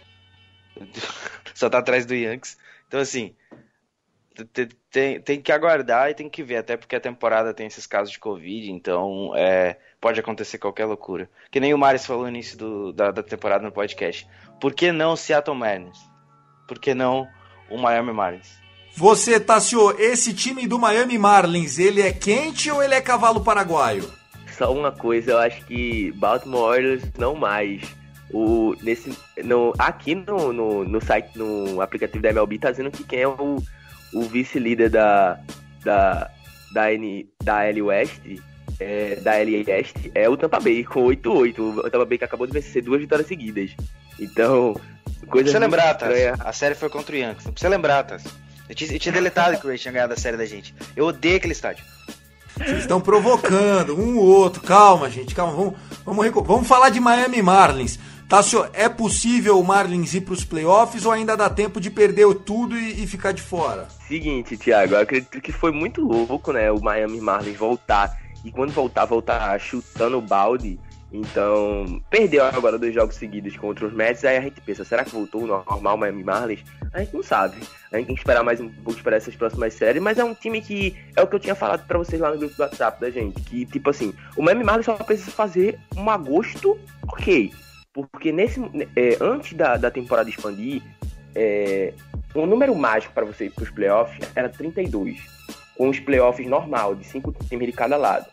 [1.55, 2.59] Só tá atrás do Yankees.
[2.87, 3.35] Então, assim,
[4.91, 8.13] tem, tem que aguardar e tem que ver, até porque a temporada tem esses casos
[8.13, 11.31] de Covid, então é, pode acontecer qualquer loucura.
[11.51, 14.29] Que nem o Maris falou no início do, da, da, temporada no podcast.
[14.61, 15.99] Por que não Seattle Mariners?
[16.69, 17.27] Por que não
[17.71, 18.53] o Miami Marlins?
[18.95, 24.05] Você, Tassio, esse time do Miami Marlins, ele é quente ou ele é cavalo paraguaio?
[24.59, 27.81] Só uma coisa, eu acho que Baltimore Orioles não mais.
[28.31, 33.05] O, nesse, no, aqui no, no, no site, no aplicativo da MLB, tá dizendo que
[33.05, 33.57] quem é o
[34.13, 35.41] o vice-líder da,
[35.83, 36.31] da,
[36.73, 38.21] da, N, da L West,
[38.81, 41.59] é, da L West, é o Tampa Bay, com 8-8.
[41.59, 43.71] O Tampa Bay que acabou de vencer duas vitórias seguidas.
[44.19, 44.75] Então,
[45.27, 45.99] coisa Não precisa lembrar?
[46.41, 47.47] A série foi contra o Yankees.
[47.47, 48.19] Não precisa lembrar, tá?
[48.69, 50.75] Eu tinha, eu tinha deletado que o Ray tinha ganhado a série da gente.
[50.97, 51.85] Eu odeio aquele estádio.
[52.57, 54.63] Vocês estão provocando um ou outro.
[54.63, 55.53] Calma, gente, calma.
[55.53, 57.99] Vamos, vamos, vamos falar de Miami Marlins.
[58.29, 62.33] Tássio, é possível o Marlins ir para os playoffs ou ainda dá tempo de perder
[62.37, 63.87] tudo e, e, ficar de fora?
[64.09, 66.71] Seguinte, Thiago, eu acredito que foi muito louco, né?
[66.73, 70.79] O Miami Marlins voltar e quando voltar, voltar chutando o balde.
[71.13, 74.25] Então, perdeu agora dois jogos seguidos contra os Mets.
[74.25, 76.65] Aí a gente pensa, será que voltou ao normal o Miami Marlins?
[76.93, 77.57] A gente não sabe.
[77.93, 80.03] A gente tem que esperar mais um pouco para essas próximas séries.
[80.03, 82.39] Mas é um time que é o que eu tinha falado para vocês lá no
[82.39, 83.41] grupo do WhatsApp da gente.
[83.43, 86.77] Que, tipo assim, o Miami Marlins só precisa fazer um agosto
[87.07, 87.53] ok
[87.95, 88.61] porque nesse,
[88.97, 90.83] é, antes da, da temporada expandir,
[91.33, 91.95] é,
[92.35, 95.21] o número mágico para você ir para os playoffs era 32,
[95.77, 98.27] com os playoffs normal, de 5 times de cada lado.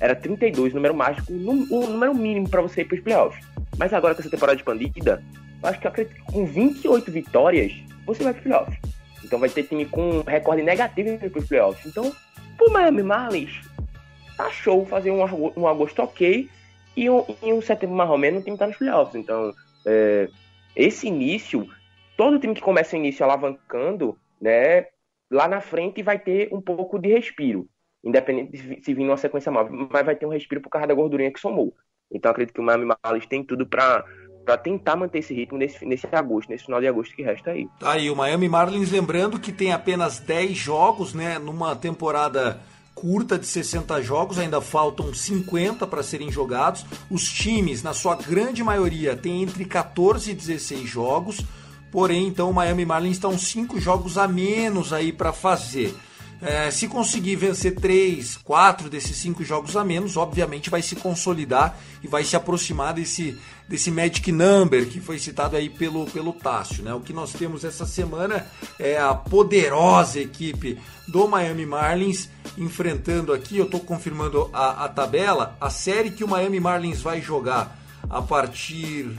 [0.00, 3.44] Era 32 o número mágico, o número mínimo para você ir para os playoffs.
[3.78, 5.22] Mas agora com essa temporada expandida,
[5.62, 7.72] acho que eu acredito que com 28 vitórias,
[8.04, 8.78] você vai para os playoffs.
[9.24, 11.86] Então vai ter time com recorde negativo para os playoffs.
[11.86, 12.12] Então,
[12.56, 13.60] pro Miami Marlins,
[14.36, 15.22] tá show fazer um,
[15.56, 16.48] um agosto ok
[16.96, 19.14] e um, e um setembro mais ou menos o time tá nos playoffs.
[19.14, 19.52] Então,
[19.84, 20.28] é,
[20.74, 21.68] esse início,
[22.16, 24.86] todo time que começa o início alavancando, né,
[25.30, 27.68] lá na frente vai ter um pouco de respiro.
[28.04, 30.94] independente de se vir numa sequência móvel, mas vai ter um respiro por causa da
[30.94, 31.74] gordurinha que somou.
[32.10, 34.04] Então acredito que o Miami Marlins tem tudo para
[34.44, 37.68] para tentar manter esse ritmo nesse, nesse agosto, nesse final de agosto que resta aí.
[37.80, 42.60] Tá aí, o Miami Marlins lembrando que tem apenas 10 jogos, né, numa temporada
[42.94, 46.86] curta de 60 jogos, ainda faltam 50 para serem jogados.
[47.10, 51.44] Os times, na sua grande maioria, têm entre 14 e 16 jogos.
[51.96, 55.96] Porém, então o Miami Marlins estão 5 jogos a menos aí para fazer.
[56.42, 61.74] É, se conseguir vencer três, quatro desses cinco jogos a menos, obviamente vai se consolidar
[62.04, 66.82] e vai se aproximar desse, desse Magic Number que foi citado aí pelo, pelo Tássio.
[66.82, 66.92] Né?
[66.92, 68.46] O que nós temos essa semana
[68.78, 70.78] é a poderosa equipe
[71.08, 72.28] do Miami Marlins
[72.58, 77.22] enfrentando aqui, eu estou confirmando a, a tabela, a série que o Miami Marlins vai
[77.22, 77.74] jogar
[78.10, 79.16] a partir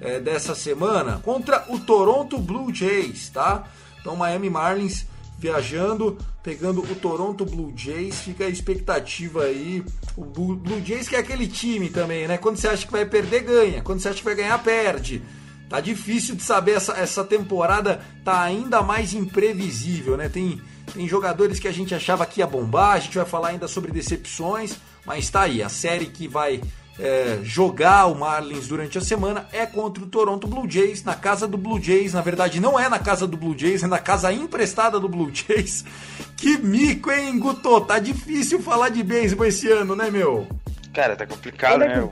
[0.00, 3.64] é, dessa semana contra o Toronto Blue Jays, tá?
[4.00, 5.06] Então Miami Marlins
[5.40, 8.20] viajando, pegando o Toronto Blue Jays.
[8.20, 9.82] Fica a expectativa aí.
[10.16, 12.36] O Blue Jays que é aquele time também, né?
[12.36, 13.82] Quando você acha que vai perder, ganha.
[13.82, 15.22] Quando você acha que vai ganhar, perde.
[15.68, 20.28] Tá difícil de saber, essa, essa temporada tá ainda mais imprevisível, né?
[20.28, 20.60] Tem,
[20.92, 23.92] tem jogadores que a gente achava que ia bombar, a gente vai falar ainda sobre
[23.92, 26.60] decepções, mas tá aí, a série que vai
[27.00, 31.48] é, jogar o Marlins durante a semana é contra o Toronto Blue Jays, na casa
[31.48, 32.12] do Blue Jays.
[32.12, 35.30] Na verdade, não é na casa do Blue Jays, é na casa emprestada do Blue
[35.32, 35.84] Jays.
[36.40, 37.82] Que mico, hein, Guto?
[37.82, 40.48] Tá difícil falar de beisebol esse ano, né, meu?
[40.90, 42.08] Cara, tá complicado, né?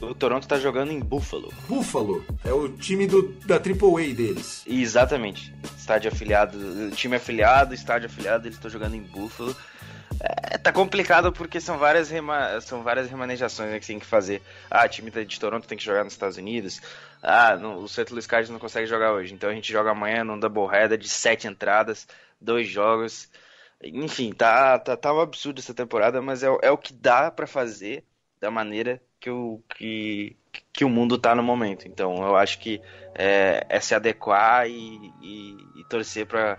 [0.00, 1.50] O Toronto tá jogando em Buffalo.
[1.66, 4.62] Buffalo é o time do, da AAA deles.
[4.66, 5.54] Exatamente.
[5.76, 9.56] Estádio afiliado, time afiliado, estádio afiliado, eles estão jogando em Buffalo.
[10.20, 14.42] É, tá complicado porque são várias, rema, são várias remanejações né, que tem que fazer.
[14.70, 16.80] Ah, o time de Toronto tem que jogar nos Estados Unidos.
[17.22, 18.10] Ah, no, o St.
[18.10, 19.34] Louis Cardinals não consegue jogar hoje.
[19.34, 22.06] Então a gente joga amanhã num doubleheader de sete entradas,
[22.40, 23.28] dois jogos.
[23.82, 27.46] Enfim, tá, tá, tá um absurdo essa temporada, mas é, é o que dá para
[27.46, 28.04] fazer
[28.40, 30.36] da maneira que o, que,
[30.72, 31.86] que o mundo tá no momento.
[31.86, 32.80] Então eu acho que
[33.14, 36.58] é, é se adequar e, e, e torcer para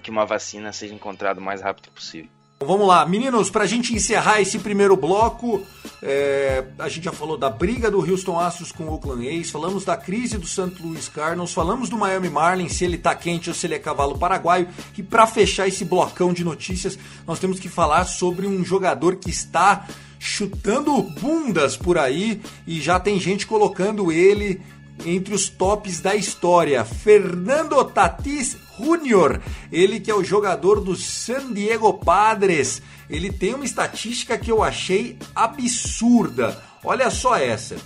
[0.00, 2.30] que uma vacina seja encontrada o mais rápido possível.
[2.60, 5.66] Vamos lá, meninos, para a gente encerrar esse primeiro bloco,
[6.00, 9.84] é, a gente já falou da briga do Houston Astros com o Oakland A's, falamos
[9.84, 10.72] da crise do St.
[10.80, 14.16] Louis Cardinals, falamos do Miami Marlins, se ele tá quente ou se ele é cavalo
[14.16, 19.16] paraguaio, e para fechar esse blocão de notícias, nós temos que falar sobre um jogador
[19.16, 19.86] que está
[20.18, 24.62] chutando bundas por aí e já tem gente colocando ele
[25.04, 26.84] entre os tops da história.
[26.84, 32.82] Fernando Tatis Júnior, ele que é o jogador do San Diego Padres.
[33.08, 36.62] Ele tem uma estatística que eu achei absurda.
[36.82, 37.76] Olha só essa.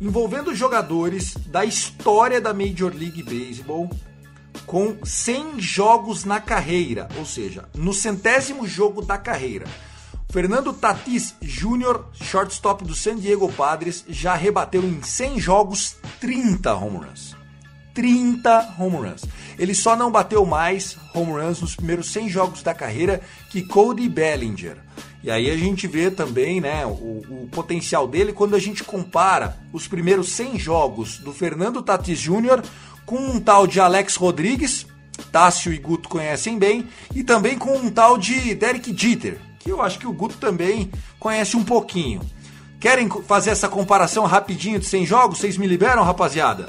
[0.00, 3.90] Envolvendo jogadores da história da Major League Baseball
[4.66, 9.66] com 100 jogos na carreira, ou seja, no centésimo jogo da carreira.
[10.30, 17.04] Fernando Tatis Jr., shortstop do San Diego Padres, já rebateu em 100 jogos 30 home
[17.04, 17.36] runs.
[17.92, 19.24] 30 home runs.
[19.58, 24.08] Ele só não bateu mais home runs nos primeiros 100 jogos da carreira que Cody
[24.08, 24.76] Bellinger.
[25.22, 29.56] E aí a gente vê também né, o, o, potencial dele quando a gente compara
[29.72, 32.60] os primeiros 100 jogos do Fernando Tatis Jr.
[33.06, 34.84] com um tal de Alex Rodrigues,
[35.30, 39.80] Tássio e Guto conhecem bem, e também com um tal de Derek Jeter, que eu
[39.80, 42.20] acho que o Guto também conhece um pouquinho.
[42.80, 45.38] Querem fazer essa comparação rapidinho de 100 jogos?
[45.38, 46.66] Vocês me liberam, rapaziada?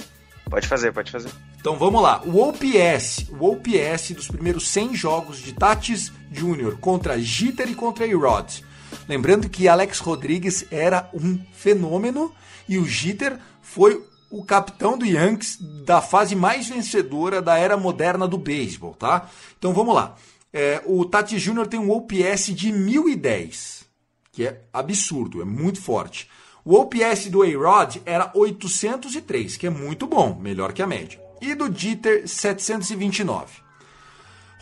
[0.47, 1.31] Pode fazer, pode fazer.
[1.63, 2.21] Então vamos lá.
[2.25, 6.77] O OPS, o OPS dos primeiros 100 jogos de Tatis Jr.
[6.77, 8.59] contra Jeter e contra A-Rod.
[9.07, 12.33] Lembrando que Alex Rodrigues era um fenômeno
[12.67, 18.27] e o Jeter foi o capitão do Yankees da fase mais vencedora da era moderna
[18.27, 19.29] do beisebol, tá?
[19.57, 20.17] Então vamos lá.
[20.51, 23.85] É, o Tati Júnior tem um OPS de 1010,
[24.33, 26.29] que é absurdo, é muito forte.
[26.65, 31.22] O OPS do A-Rod era 803, que é muito bom, melhor que a média.
[31.43, 33.61] E do Jeter, 729.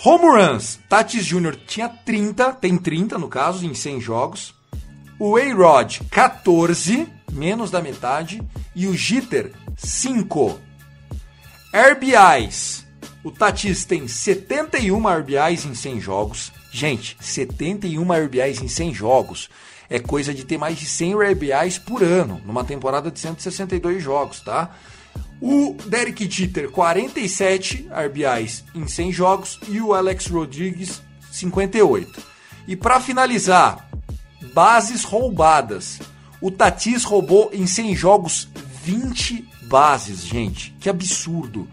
[0.04, 1.56] Home runs, Tatis Jr.
[1.68, 4.56] tinha 30, tem 30 no caso, em 100 jogos.
[5.20, 8.42] O A-Rod, 14, menos da metade.
[8.76, 10.60] E o Jeter, 5.
[11.72, 12.84] RBIs,
[13.24, 16.52] o Tatis tem 71 RBIs em 100 jogos.
[16.72, 19.50] Gente, 71 RBIs em 100 jogos
[19.88, 24.40] é coisa de ter mais de 100 RBIs por ano, numa temporada de 162 jogos,
[24.40, 24.76] tá?
[25.42, 31.02] O Derek Jeter, 47 RBIs em 100 jogos e o Alex Rodrigues,
[31.32, 32.22] 58.
[32.68, 33.90] E para finalizar,
[34.54, 36.00] bases roubadas.
[36.40, 38.48] O Tatis roubou em 100 jogos
[38.84, 40.76] 20 bases, gente.
[40.80, 41.68] Que absurdo.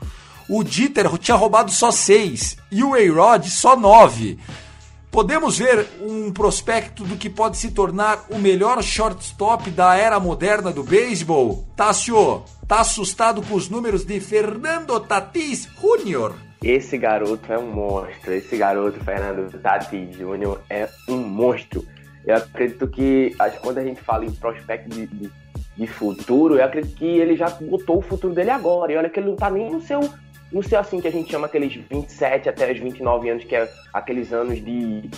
[0.48, 4.38] O Dieter tinha roubado só 6 e o A-Rod só 9.
[5.10, 10.70] Podemos ver um prospecto do que pode se tornar o melhor shortstop da era moderna
[10.70, 11.66] do beisebol?
[11.74, 16.34] Tássio, tá assustado com os números de Fernando Tatis Jr.?
[16.62, 18.34] Esse garoto é um monstro.
[18.34, 21.82] Esse garoto, Fernando Tatis Jr., é um monstro.
[22.26, 25.30] Eu acredito que, quando a gente fala em prospecto de, de,
[25.78, 28.92] de, futuro, eu acredito que ele já botou o futuro dele agora.
[28.92, 30.00] E olha que ele não tá nem no seu,
[30.52, 33.66] no seu assim, que a gente chama aqueles 27 até os 29 anos, que é
[33.94, 35.08] aqueles anos de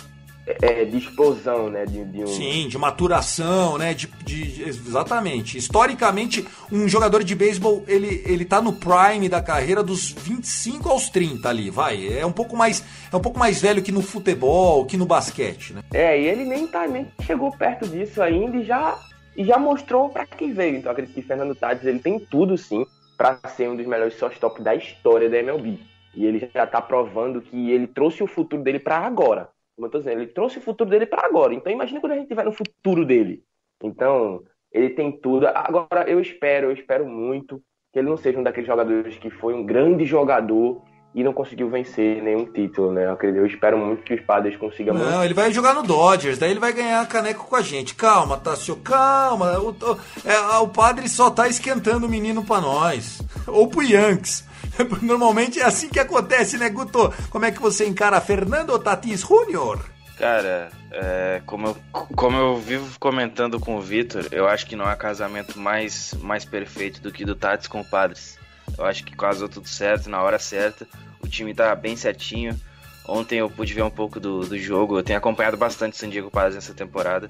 [0.45, 1.85] é, de explosão, né?
[1.85, 2.27] De, de um...
[2.27, 3.93] Sim, de maturação, né?
[3.93, 5.57] De, de, exatamente.
[5.57, 11.09] Historicamente, um jogador de beisebol, ele, ele tá no prime da carreira dos 25 aos
[11.09, 12.17] 30 ali, vai.
[12.17, 15.73] É um pouco mais, é um pouco mais velho que no futebol, que no basquete,
[15.73, 15.81] né?
[15.93, 18.97] É, e ele nem, tá, nem chegou perto disso ainda e já,
[19.35, 20.77] e já mostrou para que veio.
[20.77, 22.85] Então, acredito que Fernando Tades, ele tem tudo, sim,
[23.17, 25.79] para ser um dos melhores shortstop da história da MLB.
[26.13, 29.49] E ele já tá provando que ele trouxe o futuro dele para agora.
[29.81, 31.55] Como eu tô dizendo, ele trouxe o futuro dele para agora.
[31.55, 33.41] Então imagina quando a gente tiver no futuro dele.
[33.83, 35.47] Então, ele tem tudo.
[35.47, 37.59] Agora, eu espero, eu espero muito
[37.91, 40.83] que ele não seja um daqueles jogadores que foi um grande jogador
[41.15, 43.05] e não conseguiu vencer nenhum título, né?
[43.05, 44.93] Eu, acredito, eu espero muito que os Padres consigam.
[44.93, 45.23] Não, muito.
[45.23, 47.95] ele vai jogar no Dodgers, daí ele vai ganhar caneco com a gente.
[47.95, 49.57] Calma, Tassio, calma.
[49.57, 53.19] O, o, é, o padre só tá esquentando o menino para nós.
[53.47, 54.47] Ou pro Yankees.
[55.01, 57.13] Normalmente é assim que acontece, né, Guto?
[57.29, 59.83] Como é que você encara Fernando Tatis Júnior?
[60.17, 64.85] Cara, é, como, eu, como eu vivo comentando com o Vitor, eu acho que não
[64.85, 68.37] há casamento mais, mais perfeito do que do Tatis com o Padres.
[68.77, 70.87] Eu acho que casou tudo certo, na hora certa.
[71.21, 72.59] O time tá bem certinho.
[73.07, 74.97] Ontem eu pude ver um pouco do, do jogo.
[74.97, 77.27] Eu tenho acompanhado bastante o San Diego Padres nessa temporada.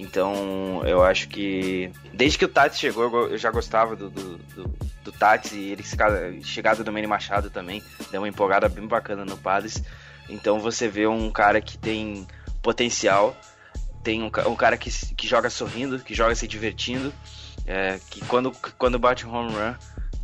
[0.00, 1.92] Então eu acho que.
[2.14, 5.84] Desde que o Tati chegou, eu já gostava do, do, do, do Tati e ele
[6.42, 7.82] chegada do Manny Machado também.
[8.10, 9.82] Deu uma empolgada bem bacana no Padres.
[10.28, 12.26] Então você vê um cara que tem
[12.62, 13.36] potencial,
[14.02, 17.12] tem um, um cara que, que joga sorrindo, que joga se divertindo,
[17.66, 19.74] é, que quando, quando bate um home run,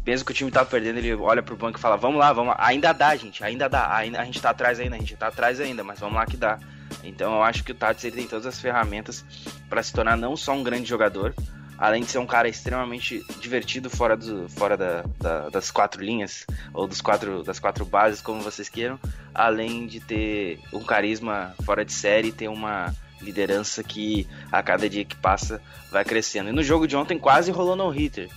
[0.06, 2.54] mesmo que o time tá perdendo, ele olha pro banco e fala: Vamos lá, vamos
[2.54, 2.66] lá.
[2.66, 3.94] Ainda dá, gente, ainda dá.
[3.94, 6.36] Ainda, a gente tá atrás ainda, a gente tá atrás ainda, mas vamos lá que
[6.38, 6.58] dá.
[7.02, 9.24] Então eu acho que o Tats ele tem todas as ferramentas
[9.68, 11.34] para se tornar não só um grande jogador,
[11.78, 16.46] além de ser um cara extremamente divertido fora, do, fora da, da, das quatro linhas,
[16.72, 18.98] ou dos quatro, das quatro bases, como vocês queiram,
[19.34, 25.04] além de ter um carisma fora de série, ter uma liderança que a cada dia
[25.04, 26.50] que passa vai crescendo.
[26.50, 28.28] E no jogo de ontem quase rolou no hitter.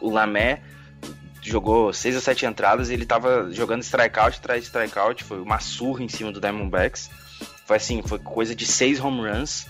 [0.00, 0.62] O, o Lamé
[1.42, 5.58] jogou seis ou sete entradas e ele tava jogando strikeout atrás de strikeout, foi uma
[5.58, 7.10] surra em cima do Diamondbacks.
[7.70, 9.64] Foi assim, foi coisa de seis home runs.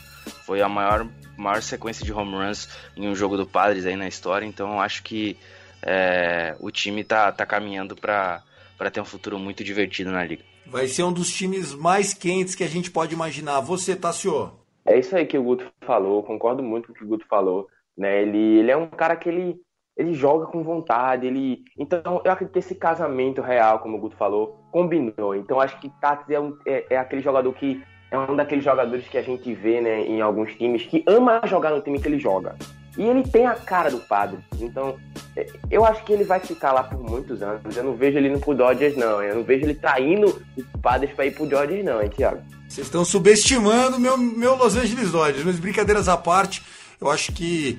[0.46, 4.08] Foi a maior, maior sequência de home runs em um jogo do Padres aí na
[4.08, 4.46] história.
[4.46, 5.36] Então eu acho que
[5.82, 8.42] é, o time tá, tá caminhando para
[8.90, 10.42] ter um futuro muito divertido na liga.
[10.64, 13.60] Vai ser um dos times mais quentes que a gente pode imaginar.
[13.60, 14.50] Você, Tassio?
[14.86, 17.68] É isso aí que o Guto falou, concordo muito com o que o Guto falou.
[17.98, 18.22] Né?
[18.22, 19.60] Ele, ele é um cara que ele,
[19.94, 21.64] ele joga com vontade, ele.
[21.78, 25.34] Então, eu acredito que esse casamento real, como o Guto falou, combinou.
[25.34, 29.06] Então, acho que Tatis é, um, é, é, aquele jogador que é um daqueles jogadores
[29.08, 32.18] que a gente vê, né, em alguns times que ama jogar no time que ele
[32.18, 32.56] joga.
[32.98, 34.38] E ele tem a cara do padre.
[34.60, 34.96] Então,
[35.36, 37.76] é, eu acho que ele vai ficar lá por muitos anos.
[37.76, 39.22] Eu não vejo ele indo pro Dodgers, não.
[39.22, 42.42] Eu não vejo ele traindo o Padres pra ir pro Dodgers, não, hein, Thiago?
[42.68, 45.44] Vocês estão subestimando meu, meu Los Angeles Dodgers.
[45.44, 46.62] Mas brincadeiras à parte,
[47.00, 47.78] eu acho que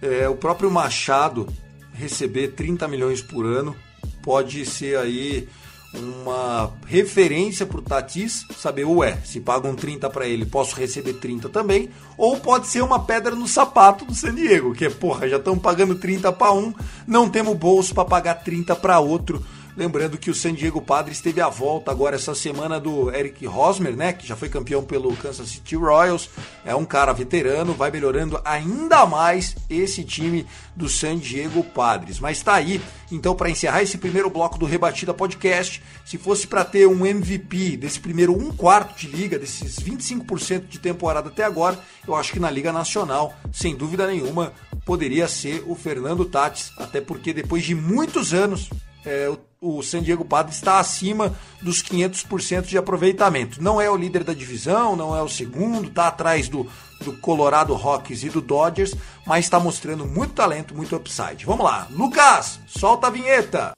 [0.00, 1.48] é, o próprio Machado
[1.92, 3.74] receber 30 milhões por ano
[4.22, 5.48] pode ser aí
[5.98, 11.48] uma referência para o Tatis saber, ué, se pagam 30 para ele, posso receber 30
[11.48, 15.36] também, ou pode ser uma pedra no sapato do San Diego, que é, porra, já
[15.36, 16.72] estão pagando 30 para um,
[17.06, 19.44] não temos bolso para pagar 30 para outro.
[19.76, 23.96] Lembrando que o San Diego Padres teve a volta agora essa semana do Eric Hosmer,
[23.96, 26.30] né, que já foi campeão pelo Kansas City Royals.
[26.64, 32.20] É um cara veterano, vai melhorando ainda mais esse time do San Diego Padres.
[32.20, 36.64] Mas tá aí, então para encerrar esse primeiro bloco do Rebatida Podcast, se fosse para
[36.64, 41.78] ter um MVP desse primeiro um quarto de liga, desses 25% de temporada até agora,
[42.06, 44.52] eu acho que na Liga Nacional, sem dúvida nenhuma,
[44.84, 48.70] poderia ser o Fernando Tatis, até porque depois de muitos anos
[49.04, 53.62] é, o, o San Diego Padres está acima dos 500% de aproveitamento.
[53.62, 56.68] Não é o líder da divisão, não é o segundo, está atrás do,
[57.00, 58.94] do Colorado Rockies e do Dodgers,
[59.26, 61.44] mas está mostrando muito talento, muito upside.
[61.46, 63.74] Vamos lá, Lucas, solta a vinheta!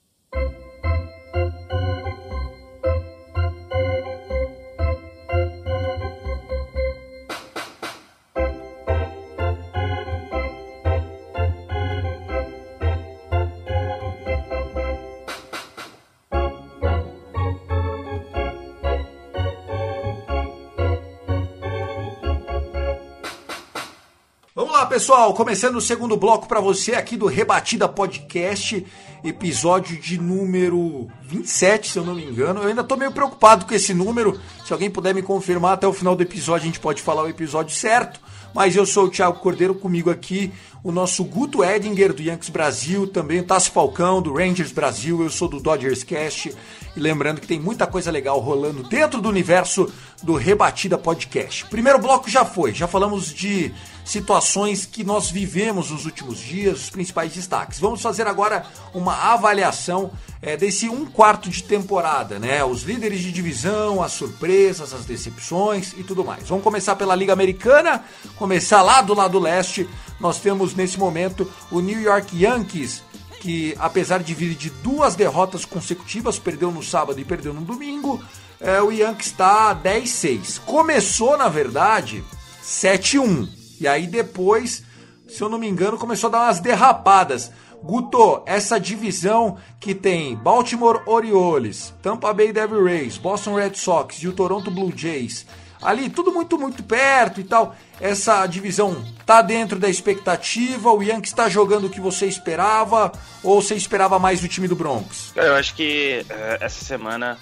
[24.65, 28.83] Lá, pessoal, começando o segundo bloco para você aqui do Rebatida Podcast,
[29.23, 32.63] episódio de número 27, se eu não me engano.
[32.63, 34.39] Eu ainda tô meio preocupado com esse número.
[34.65, 37.29] Se alguém puder me confirmar até o final do episódio, a gente pode falar o
[37.29, 38.19] episódio certo.
[38.51, 40.51] Mas eu sou o Thiago Cordeiro, comigo aqui
[40.83, 45.29] o nosso Guto Edinger do Yankees Brasil, também o Tassi Falcão do Rangers Brasil, eu
[45.29, 46.55] sou do Dodgers Cast.
[46.95, 49.91] E lembrando que tem muita coisa legal rolando dentro do universo
[50.23, 51.65] do Rebatida Podcast.
[51.65, 53.71] Primeiro bloco já foi, já falamos de
[54.07, 57.77] situações que nós vivemos nos últimos dias, os principais destaques.
[57.77, 62.63] Vamos fazer agora uma avaliação é, desse um quarto de temporada, né?
[62.63, 66.47] Os líderes de divisão, as surpresas, as decepções e tudo mais.
[66.47, 68.05] Vamos começar pela Liga Americana,
[68.37, 69.87] começar lá do lado leste.
[70.21, 73.03] Nós temos nesse momento o New York Yankees
[73.41, 78.19] que apesar de vir de duas derrotas consecutivas, perdeu no sábado e perdeu no domingo,
[78.59, 80.59] é, o Yankees está 10-6.
[80.65, 82.23] Começou, na verdade,
[82.63, 83.56] 7-1.
[83.79, 84.83] E aí depois,
[85.27, 87.51] se eu não me engano, começou a dar umas derrapadas.
[87.83, 94.27] Guto, essa divisão que tem Baltimore Orioles, Tampa Bay Devil Rays, Boston Red Sox e
[94.27, 95.45] o Toronto Blue Jays,
[95.81, 97.75] ali tudo muito muito perto e tal.
[98.01, 100.91] Essa divisão tá dentro da expectativa?
[100.91, 103.11] O Yankees está jogando o que você esperava
[103.43, 105.31] ou você esperava mais do time do Broncos?
[105.35, 107.37] Eu acho que é, essa semana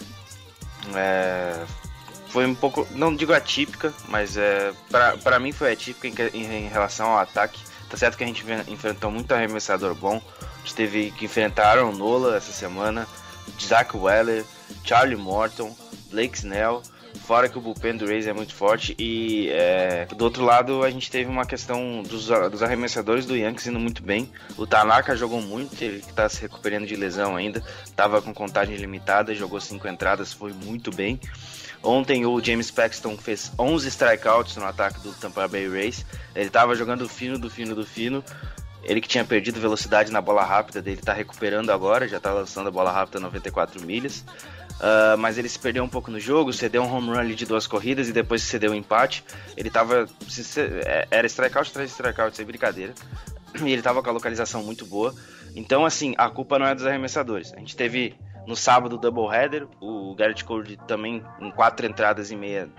[0.94, 1.64] é,
[2.36, 4.74] foi um pouco, não digo atípica, mas é,
[5.24, 7.62] para mim foi atípica em, em, relação ao ataque.
[7.90, 10.22] Tá certo que a gente enfrentou muito arremessador bom.
[10.42, 13.08] A gente teve que enfrentar Aaron Nola essa semana,
[13.58, 14.44] Zach Weller,
[14.84, 15.74] Charlie Morton,
[16.12, 16.84] Blake Snell.
[17.26, 20.92] Fora que o bullpen do Rays é muito forte e é, do outro lado a
[20.92, 24.30] gente teve uma questão dos, dos arremessadores do Yankees indo muito bem.
[24.58, 29.34] O Tanaka jogou muito, ele está se recuperando de lesão ainda, estava com contagem limitada,
[29.34, 31.18] jogou cinco entradas, foi muito bem.
[31.86, 36.04] Ontem o James Paxton fez 11 strikeouts no ataque do Tampa Bay Rays.
[36.36, 38.24] Ele estava jogando fino do fino do fino.
[38.84, 42.68] Ele que tinha perdido velocidade na bola rápida dele está recuperando agora, já está lançando
[42.68, 44.26] a bola rápida a 94 milhas.
[44.76, 47.66] Uh, mas ele se perdeu um pouco no jogo, cedeu um home run de duas
[47.66, 49.24] corridas e depois cedeu um empate.
[49.56, 50.08] Ele tava.
[50.86, 52.94] É, era strikeout de strikeout, sem brincadeira.
[53.64, 55.14] E ele tava com a localização muito boa.
[55.56, 57.54] Então, assim, a culpa não é dos arremessadores.
[57.54, 58.14] A gente teve
[58.48, 62.70] no sábado doubleheader, o Garrett Cole também em quatro entradas e meia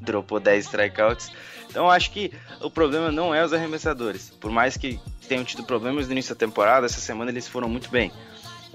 [0.00, 1.32] dropou 10 strikeouts.
[1.68, 4.30] Então, acho que o problema não é os arremessadores.
[4.30, 7.90] Por mais que tenham tido problemas no início da temporada, essa semana eles foram muito
[7.90, 8.12] bem.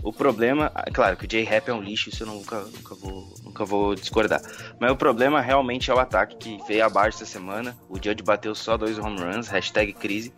[0.02, 3.34] O problema, é claro que o J-Rap é um lixo, isso eu nunca, nunca, vou,
[3.44, 4.42] nunca vou discordar.
[4.80, 7.78] Mas o problema realmente é o ataque que veio abaixo essa semana.
[7.90, 10.34] O Judge bateu só dois home runs, hashtag crise.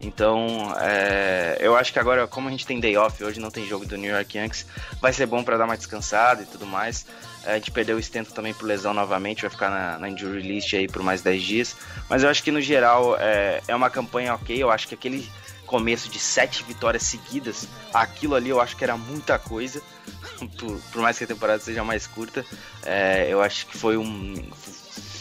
[0.00, 3.66] Então, é, eu acho que agora, como a gente tem day off, hoje não tem
[3.66, 4.66] jogo do New York Yankees,
[5.00, 7.06] vai ser bom para dar uma descansada e tudo mais.
[7.44, 10.74] A gente perdeu o Stento também por lesão novamente, vai ficar na, na injury list
[10.74, 11.76] aí por mais 10 dias.
[12.08, 14.60] Mas eu acho que no geral é, é uma campanha ok.
[14.60, 15.30] Eu acho que aquele
[15.64, 19.80] começo de sete vitórias seguidas, aquilo ali eu acho que era muita coisa.
[20.58, 22.44] por, por, mais que a temporada seja mais curta,
[22.84, 24.34] é, eu acho que foi um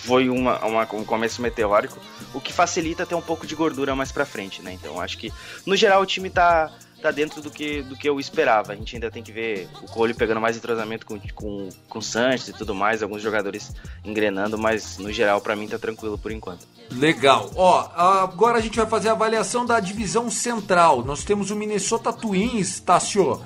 [0.05, 1.99] foi uma, uma, um começo meteórico,
[2.33, 4.73] o que facilita ter um pouco de gordura mais para frente, né?
[4.73, 5.33] Então acho que
[5.65, 8.73] no geral o time tá tá dentro do que, do que eu esperava.
[8.73, 12.01] A gente ainda tem que ver o Cole pegando mais entrosamento com, com, com o
[12.01, 13.71] Sanches e tudo mais, alguns jogadores
[14.03, 16.65] engrenando, mas no geral para mim tá tranquilo por enquanto.
[16.91, 17.51] Legal.
[17.55, 21.03] Ó, agora a gente vai fazer a avaliação da divisão central.
[21.03, 23.39] Nós temos o Minnesota Twins, Tassio,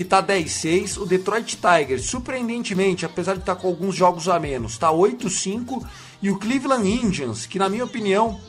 [0.00, 0.96] que tá 10-6.
[0.96, 5.84] O Detroit Tigers, surpreendentemente, apesar de estar tá com alguns jogos a menos, tá 8-5.
[6.22, 8.40] E o Cleveland Indians, que na minha opinião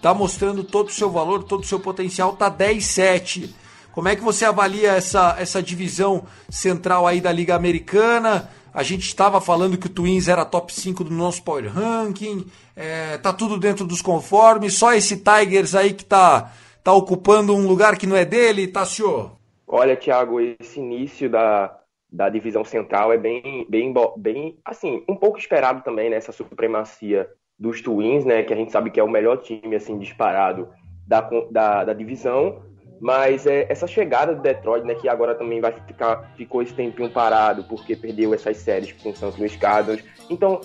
[0.00, 3.50] tá mostrando todo o seu valor, todo o seu potencial, tá 10-7.
[3.92, 8.48] Como é que você avalia essa, essa divisão central aí da Liga Americana?
[8.72, 13.18] A gente estava falando que o Twins era top 5 do nosso Power Ranking, é,
[13.18, 16.50] tá tudo dentro dos conformes, só esse Tigers aí que tá,
[16.82, 19.37] tá ocupando um lugar que não é dele, tá, senhor?
[19.68, 21.78] Olha, Thiago, esse início da,
[22.10, 27.28] da divisão central é bem, bem, bem, assim, um pouco esperado também, nessa né, supremacia
[27.58, 30.70] dos Twins, né, que a gente sabe que é o melhor time, assim, disparado
[31.06, 32.62] da, da, da divisão,
[32.98, 37.10] mas é, essa chegada do Detroit, né, que agora também vai ficar, ficou esse tempinho
[37.10, 40.02] parado porque perdeu essas séries com o Santos Luiz Cardinals.
[40.30, 40.62] Então,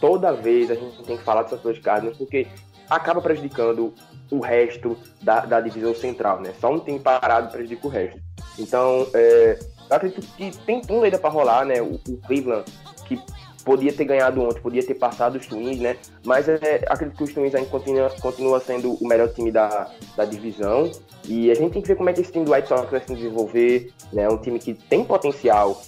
[0.00, 2.46] toda vez a gente tem que falar do Santos Luiz Cardinals porque
[2.88, 3.92] acaba prejudicando
[4.30, 6.52] o resto da, da divisão central, né?
[6.58, 8.25] Só um time parado prejudica o resto.
[8.58, 9.58] Então, é,
[9.90, 11.80] eu acredito que tem tudo ainda para rolar, né?
[11.80, 12.64] O, o Cleveland,
[13.06, 13.20] que
[13.64, 15.96] podia ter ganhado ontem, podia ter passado os Twins, né?
[16.24, 20.24] Mas é, acredito que os Twins ainda continua, continua sendo o melhor time da, da
[20.24, 20.90] divisão.
[21.24, 23.00] E a gente tem que ver como é que esse time do White Sox vai
[23.00, 24.28] se desenvolver, né?
[24.28, 25.82] Um time que tem potencial.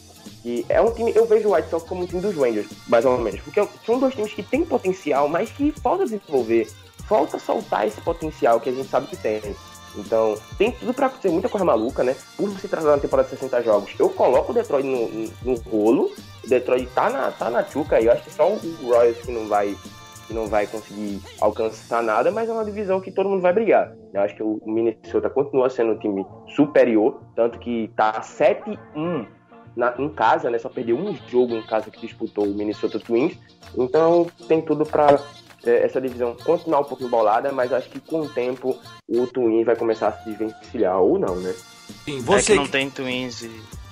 [0.45, 3.05] E é um time, eu vejo o White Sox como um time dos Rangers, mais
[3.05, 3.41] ou menos.
[3.41, 6.69] Porque são dois times que têm potencial, mas que falta desenvolver.
[7.07, 9.41] falta soltar esse potencial que a gente sabe que tem.
[9.97, 12.17] Então, tem tudo para acontecer muita coisa maluca, né?
[12.37, 15.55] Por se tratar uma temporada de 60 jogos, eu coloco o Detroit no, no, no
[15.63, 16.13] rolo.
[16.45, 18.07] O Detroit tá na, tá na tchuca aí.
[18.07, 19.77] Eu acho que só o Royals que não vai
[20.29, 23.97] que não vai conseguir alcançar nada, mas é uma divisão que todo mundo vai brigar.
[24.13, 26.25] Eu acho que o Minnesota continua sendo um time
[26.55, 29.27] superior, tanto que tá 7-1
[29.75, 30.59] na, em casa, né?
[30.59, 33.39] Só perdeu um jogo em casa que disputou o Minnesota Twins.
[33.77, 35.19] Então tem tudo para
[35.65, 38.79] essa divisão continuar um pouco embolada, mas acho que com o tempo
[39.09, 41.55] o Twins vai começar a se desvencilhar ou não, né?
[42.05, 42.53] Sim, você...
[42.53, 43.51] É que não tem Twins e...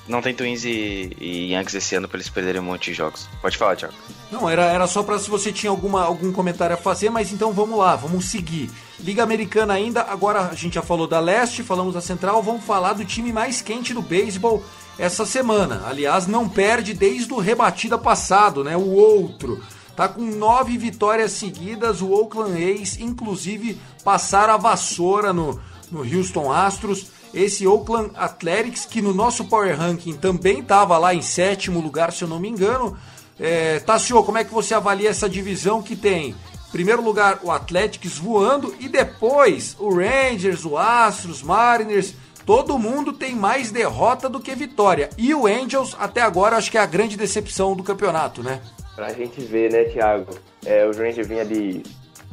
[0.08, 3.28] Não tem Twins e, e Yankees esse ano pra eles perderem um monte de jogos.
[3.42, 3.94] Pode falar, Thiago.
[4.30, 7.52] Não, era, era só para se você tinha alguma, algum comentário a fazer, mas então
[7.52, 8.70] vamos lá, vamos seguir.
[9.00, 12.92] Liga Americana ainda, agora a gente já falou da Leste, falamos da Central, vamos falar
[12.92, 14.62] do time mais quente do beisebol
[14.96, 15.82] essa semana.
[15.86, 18.76] Aliás, não perde desde o rebatida passado, né?
[18.76, 19.60] O outro.
[19.96, 25.58] Tá com nove vitórias seguidas, o Oakland A's, inclusive, passaram a vassoura no,
[25.90, 27.06] no Houston Astros.
[27.32, 32.22] Esse Oakland Athletics, que no nosso Power Ranking também estava lá em sétimo lugar, se
[32.22, 32.96] eu não me engano.
[33.40, 36.30] É, Tassio, como é que você avalia essa divisão que tem?
[36.68, 42.14] Em primeiro lugar, o Athletics voando e depois o Rangers, o Astros, Mariners
[42.46, 45.10] Todo mundo tem mais derrota do que vitória.
[45.18, 48.60] E o Angels, até agora, acho que é a grande decepção do campeonato, né?
[48.96, 50.32] Pra gente ver, né, Thiago?
[50.64, 51.82] É, o Rangers vinha de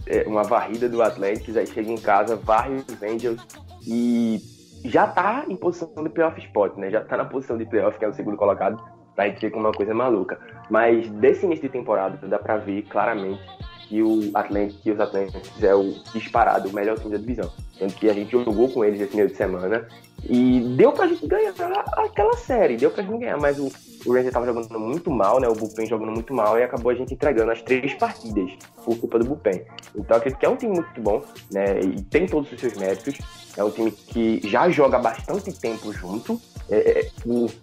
[0.07, 3.45] é, uma varrida do Atlético, aí chega em casa, varre os Angels
[3.86, 4.39] e
[4.86, 6.89] já tá em posição de playoff spot, né?
[6.89, 8.82] Já tá na posição de playoff, que é o segundo colocado,
[9.14, 10.39] pra gente ver como uma coisa maluca.
[10.70, 13.41] Mas desse início de temporada, dá pra ver claramente
[13.88, 17.51] que o Atlético que os Atléticos é o disparado, o melhor time da divisão.
[17.78, 19.86] Tanto que a gente jogou com eles esse meio de semana
[20.28, 21.53] e deu pra gente ganhar
[21.97, 23.70] aquela série, deu pra gente ganhar, mas o,
[24.06, 25.47] o Ranger tava jogando muito mal, né?
[25.47, 28.51] O Bullpen jogando muito mal e acabou a gente entregando as três partidas
[28.84, 29.66] por culpa do Bullpen.
[29.95, 31.80] Então acredito que é um time muito bom, né?
[31.82, 33.18] E tem todos os seus méritos.
[33.56, 36.41] É um time que já joga bastante tempo junto.
[36.70, 37.12] É, é,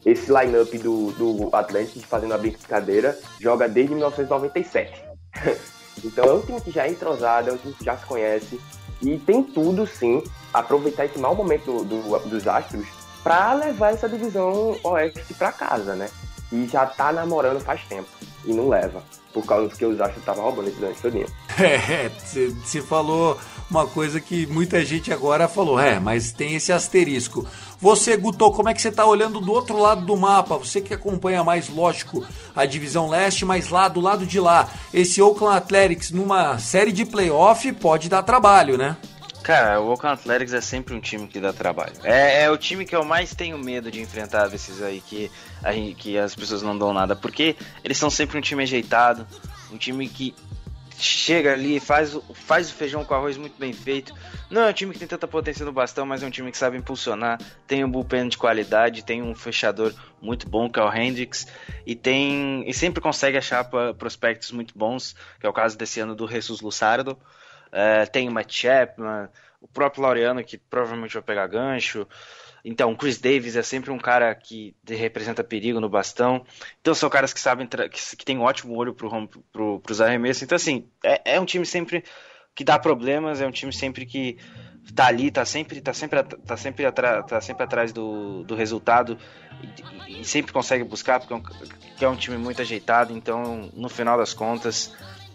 [0.05, 5.05] esse line-up do, do Atlético, fazendo a brincadeira, joga desde 1997.
[6.05, 8.61] então é um time que já é entrosado, é um time que já se conhece.
[9.03, 10.23] E tem tudo, sim,
[10.53, 12.87] aproveitar esse mau momento do, do, dos Astros
[13.23, 16.09] para levar essa divisão oeste para casa, né?
[16.53, 18.09] E já tá namorando faz tempo
[18.45, 21.27] e não leva, por causa que os Astros estavam roubando esse lance todinho.
[21.61, 22.09] É,
[22.65, 23.39] você falou
[23.71, 27.47] uma coisa que muita gente agora falou, é, mas tem esse asterisco.
[27.79, 30.57] Você, Guto, como é que você está olhando do outro lado do mapa?
[30.57, 32.25] Você que acompanha mais, lógico,
[32.57, 37.05] a divisão leste, mas lá do lado de lá, esse Oakland Athletics numa série de
[37.05, 38.97] playoff pode dar trabalho, né?
[39.51, 41.93] Cara, o Oakland Athletics é sempre um time que dá trabalho.
[42.05, 45.29] É, é, o time que eu mais tenho medo de enfrentar desses aí que,
[45.61, 47.17] a gente, que as pessoas não dão nada.
[47.17, 49.27] Porque eles são sempre um time ajeitado,
[49.73, 50.37] um time que
[50.97, 54.15] chega ali, faz, faz o feijão com arroz muito bem feito.
[54.49, 56.57] Não é um time que tem tanta potência no bastão, mas é um time que
[56.57, 57.37] sabe impulsionar.
[57.67, 59.93] Tem um bullpen de qualidade, tem um fechador
[60.23, 61.49] muito bom, que é o Hendrix,
[61.85, 66.15] e tem e sempre consegue achar prospectos muito bons, que é o caso desse ano
[66.15, 67.19] do Jesus Lussardo.
[67.73, 69.29] É, tem o Matt Chapman,
[69.61, 72.07] o próprio Laureano, que provavelmente vai pegar gancho.
[72.65, 76.45] Então, o Chris Davis é sempre um cara que representa perigo no bastão.
[76.81, 79.09] Então, são caras que sabem, que, que tem um ótimo olho para
[79.53, 80.43] pro, os arremessos.
[80.43, 82.05] Então, assim, é, é, um time sempre
[82.55, 84.37] que dá problemas, é um time sempre que
[84.95, 89.17] tá ali, tá sempre, tá sempre, tá sempre, atra, tá sempre atrás do, do resultado
[90.09, 91.43] e, e, sempre consegue buscar, porque é, um,
[92.01, 93.17] é um time muito ajeitado.
[93.17, 94.93] Então, no final das contas,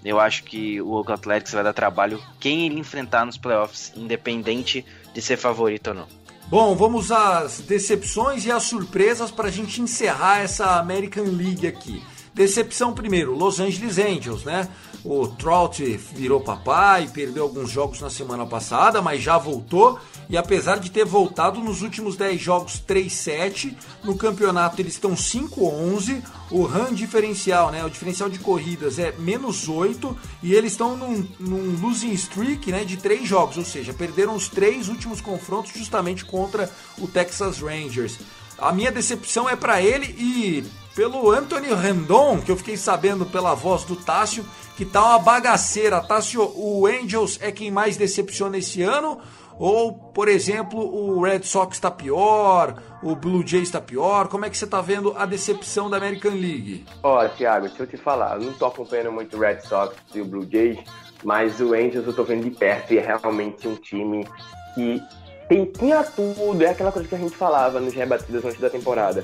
[0.10, 4.86] eu acho que o Oakland Athletics vai dar trabalho quem ele enfrentar nos playoffs, independente
[5.14, 6.08] de ser favorito ou não.
[6.48, 12.04] Bom, vamos às decepções e às surpresas para a gente encerrar essa American League aqui.
[12.36, 14.70] Decepção primeiro, Los Angeles Angels, né?
[15.06, 15.84] O Trout
[16.16, 20.00] virou papai, perdeu alguns jogos na semana passada, mas já voltou.
[20.28, 26.24] E apesar de ter voltado nos últimos 10 jogos 3-7, no campeonato eles estão 5-11.
[26.50, 27.86] O run diferencial, né?
[27.86, 32.84] O diferencial de corridas é menos 8 e eles estão num, num losing streak né,
[32.84, 38.18] de 3 jogos, ou seja, perderam os três últimos confrontos justamente contra o Texas Rangers.
[38.58, 40.64] A minha decepção é para ele e
[40.96, 44.46] pelo Anthony Rendon, que eu fiquei sabendo pela voz do Tássio,
[44.78, 46.02] que tá uma bagaceira.
[46.02, 49.20] Tássio, o Angels é quem mais decepciona esse ano?
[49.60, 54.28] Ou, por exemplo, o Red Sox está pior, o Blue Jays está pior?
[54.28, 56.86] Como é que você está vendo a decepção da American League?
[57.04, 60.22] Olha, Thiago, deixa eu te falar, eu não tô acompanhando muito o Red Sox e
[60.22, 60.80] o Blue Jays,
[61.24, 64.28] mas o Angels eu tô vendo de perto e é realmente um time
[64.74, 65.02] que
[65.48, 69.24] tem, tinha tudo, é aquela coisa que a gente falava nos rebatidas antes da temporada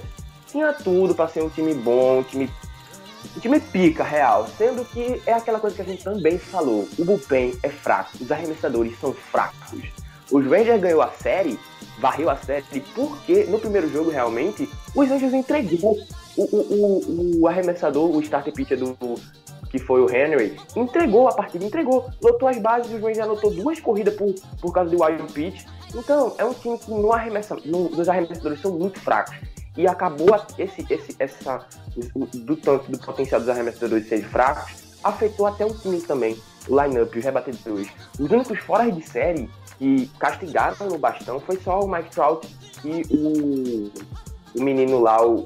[0.52, 2.50] tinha tudo para ser um time bom, um time
[3.36, 4.48] O time pica, real.
[4.58, 6.88] Sendo que é aquela coisa que a gente também falou.
[6.98, 9.80] O bullpen é fraco, os arremessadores são fracos.
[10.32, 11.60] Os Rangers ganhou a série,
[12.00, 12.64] varreu a série,
[12.96, 15.98] porque no primeiro jogo, realmente, os Rangers entregou.
[16.38, 18.96] O, o, o, o arremessador, o starter pitcher do,
[19.70, 22.10] que foi o Henry, entregou a partida, entregou.
[22.22, 25.66] Lotou as bases, os Rangers anotou duas corridas por, por causa do wild pitch.
[25.94, 29.36] Então, é um time que no arremessa, no, os arremessadores são muito fracos.
[29.78, 31.66] E acabou esse, esse, essa,
[32.34, 37.18] do tanto do potencial dos arremessadores serem fracos, afetou até o time também, o line-up,
[37.18, 37.90] os rebatedores.
[38.20, 42.48] Os únicos fora de série que castigaram no bastão foi só o Mike Trout
[42.84, 43.92] e o,
[44.56, 45.46] o menino lá, o,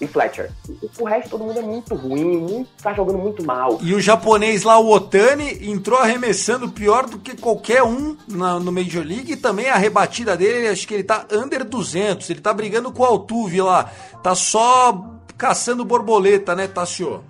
[0.00, 0.50] o Fletcher.
[0.68, 3.78] O, o, resto todo mundo é muito ruim, muito, tá jogando muito mal.
[3.82, 8.70] E o japonês lá, o Otani, entrou arremessando pior do que qualquer um na, no
[8.70, 12.52] Major League e também a rebatida dele, acho que ele tá under 200, ele tá
[12.52, 13.90] brigando com o Altuve lá,
[14.22, 17.22] tá só caçando borboleta, né, Tassio?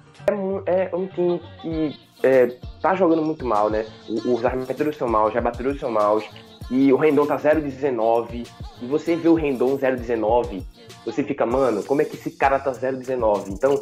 [0.67, 2.47] É, é um time que é,
[2.81, 3.87] tá jogando muito mal, né?
[4.09, 6.25] Os arremessadores são maus, os rebatedores são maus.
[6.71, 8.47] E o Rendon tá 0,19.
[8.83, 10.63] E você vê o Rendon 0,19,
[11.05, 13.49] você fica, mano, como é que esse cara tá 0,19?
[13.49, 13.79] Então,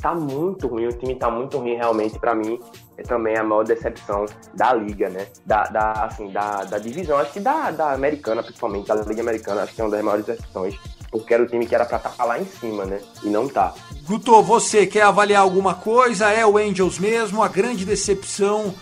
[0.00, 2.58] tá muito ruim, o time tá muito ruim realmente para mim.
[2.96, 5.26] É também a maior decepção da liga, né?
[5.44, 9.62] Da, da assim, da, da divisão, acho que da, da americana, principalmente, da liga americana,
[9.62, 10.78] acho que é uma das maiores decepções
[11.10, 13.00] porque era o time que era pra estar tá lá em cima, né?
[13.22, 13.74] E não tá.
[14.06, 16.30] Guto, você quer avaliar alguma coisa?
[16.30, 17.42] É o Angels mesmo?
[17.42, 18.74] A grande decepção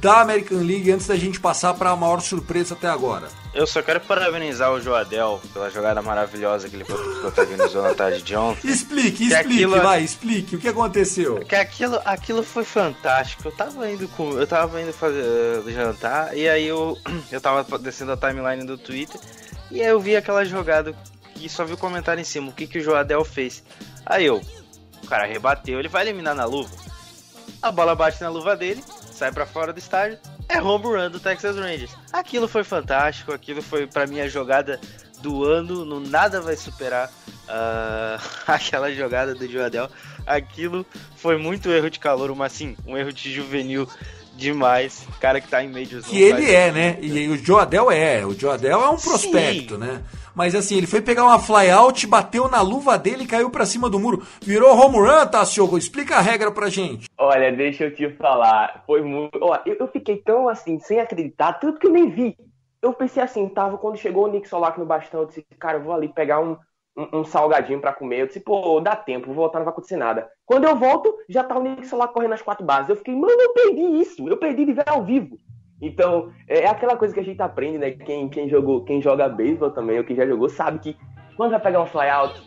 [0.00, 3.28] da American League antes da gente passar para a maior surpresa até agora?
[3.52, 8.34] Eu só quero parabenizar o Joadel pela jogada maravilhosa que ele protagonizou na tarde de
[8.34, 8.70] ontem.
[8.70, 10.56] Explique, que explique, aquilo, vai, explique.
[10.56, 11.40] O que aconteceu?
[11.40, 13.48] Que aquilo, aquilo foi fantástico.
[13.48, 16.96] Eu tava indo com, eu tava indo fazer uh, jantar e aí eu
[17.30, 19.20] eu tava descendo a timeline do Twitter
[19.70, 20.94] e aí eu vi aquela jogada
[21.36, 23.64] e só vi o comentário em cima, o que, que o Joadel fez.
[24.06, 24.40] Aí eu,
[25.02, 26.70] o cara rebateu, ele vai eliminar na luva.
[27.60, 28.82] A bola bate na luva dele,
[29.22, 30.18] sai para fora do estádio,
[30.48, 31.94] é home run do Texas Rangers.
[32.12, 34.80] Aquilo foi fantástico, aquilo foi para mim a jogada
[35.20, 38.20] do ano, no nada vai superar uh,
[38.50, 39.88] aquela jogada do Joadel.
[40.26, 43.88] Aquilo foi muito erro de calor, mas sim, um erro de juvenil
[44.42, 45.06] demais.
[45.20, 46.06] Cara que tá em médios.
[46.06, 46.98] Que ele é, né?
[47.00, 48.26] E o Joadel é.
[48.26, 49.80] O Joadel é um prospecto, sim.
[49.80, 50.02] né?
[50.34, 53.88] Mas assim, ele foi pegar uma flyout, bateu na luva dele e caiu para cima
[53.88, 54.22] do muro.
[54.42, 55.76] Virou home run, Tassiogo?
[55.76, 57.08] Explica a regra pra gente.
[57.18, 58.82] Olha, deixa eu te falar.
[58.86, 59.38] Foi muito.
[59.40, 62.36] Ó, eu, eu fiquei tão assim, sem acreditar, tanto que eu nem vi.
[62.80, 65.82] Eu pensei assim, tava quando chegou o Nick Solac no bastão, eu disse, cara, eu
[65.82, 66.56] vou ali pegar um,
[66.96, 68.20] um, um salgadinho para comer.
[68.20, 70.30] Eu disse, pô, dá tempo, vou voltar, não vai acontecer nada.
[70.46, 72.88] Quando eu volto, já tá o Nick Solac correndo as quatro bases.
[72.88, 75.36] Eu fiquei, mano, eu perdi isso, eu perdi de ver ao vivo.
[75.80, 77.90] Então, é, é aquela coisa que a gente aprende, né?
[77.90, 80.96] Quem, quem, jogou, quem joga beisebol também, ou quem já jogou, sabe que
[81.36, 82.40] quando vai pegar um flyout,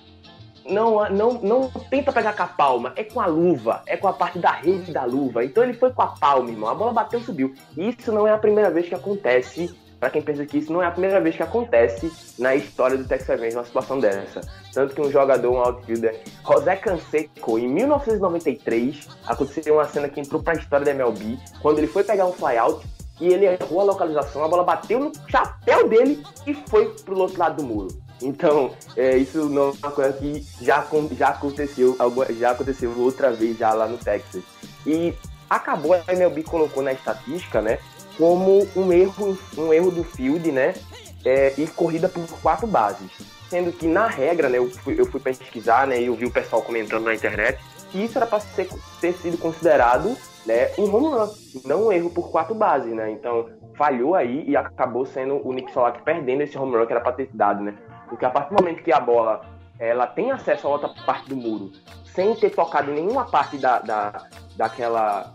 [0.70, 4.14] não, não, não tenta pegar com a palma, é com a luva, é com a
[4.14, 5.44] parte da rede da luva.
[5.44, 6.70] Então ele foi com a palma, irmão.
[6.70, 7.54] A bola bateu, subiu.
[7.78, 9.76] Isso não é a primeira vez que acontece.
[10.06, 13.06] Para quem pensa que isso não é a primeira vez que acontece na história do
[13.06, 14.40] Texas Rangers uma situação dessa.
[14.72, 20.44] Tanto que um jogador, um outfielder, José Canseco, em 1993, aconteceu uma cena que entrou
[20.44, 22.86] para a história da MLB, quando ele foi pegar um flyout
[23.20, 27.40] e ele errou a localização, a bola bateu no chapéu dele e foi pro outro
[27.40, 27.88] lado do muro.
[28.22, 30.86] Então, é, isso não é uma coisa que já,
[31.18, 31.98] já aconteceu,
[32.38, 34.44] já aconteceu outra vez já lá no Texas.
[34.86, 35.16] E
[35.50, 37.80] acabou, a MLB colocou na estatística, né,
[38.18, 40.74] como um erro, um erro do field, né,
[41.24, 43.12] é, e corrida por quatro bases.
[43.50, 46.32] Sendo que na regra, né, eu fui, eu fui pesquisar, né, e eu vi o
[46.32, 47.60] pessoal comentando na internet,
[47.92, 48.42] que isso era para
[49.00, 51.30] ter sido considerado né, um home run,
[51.66, 53.12] não um erro por quatro bases, né?
[53.12, 57.02] Então falhou aí e acabou sendo o Nick Solak perdendo esse home run que era
[57.02, 57.74] para ter dado, né?
[58.08, 59.42] Porque a partir do momento que a bola
[59.80, 61.72] ela tem acesso a outra parte do muro,
[62.06, 65.34] sem ter tocado em nenhuma parte da, da, daquela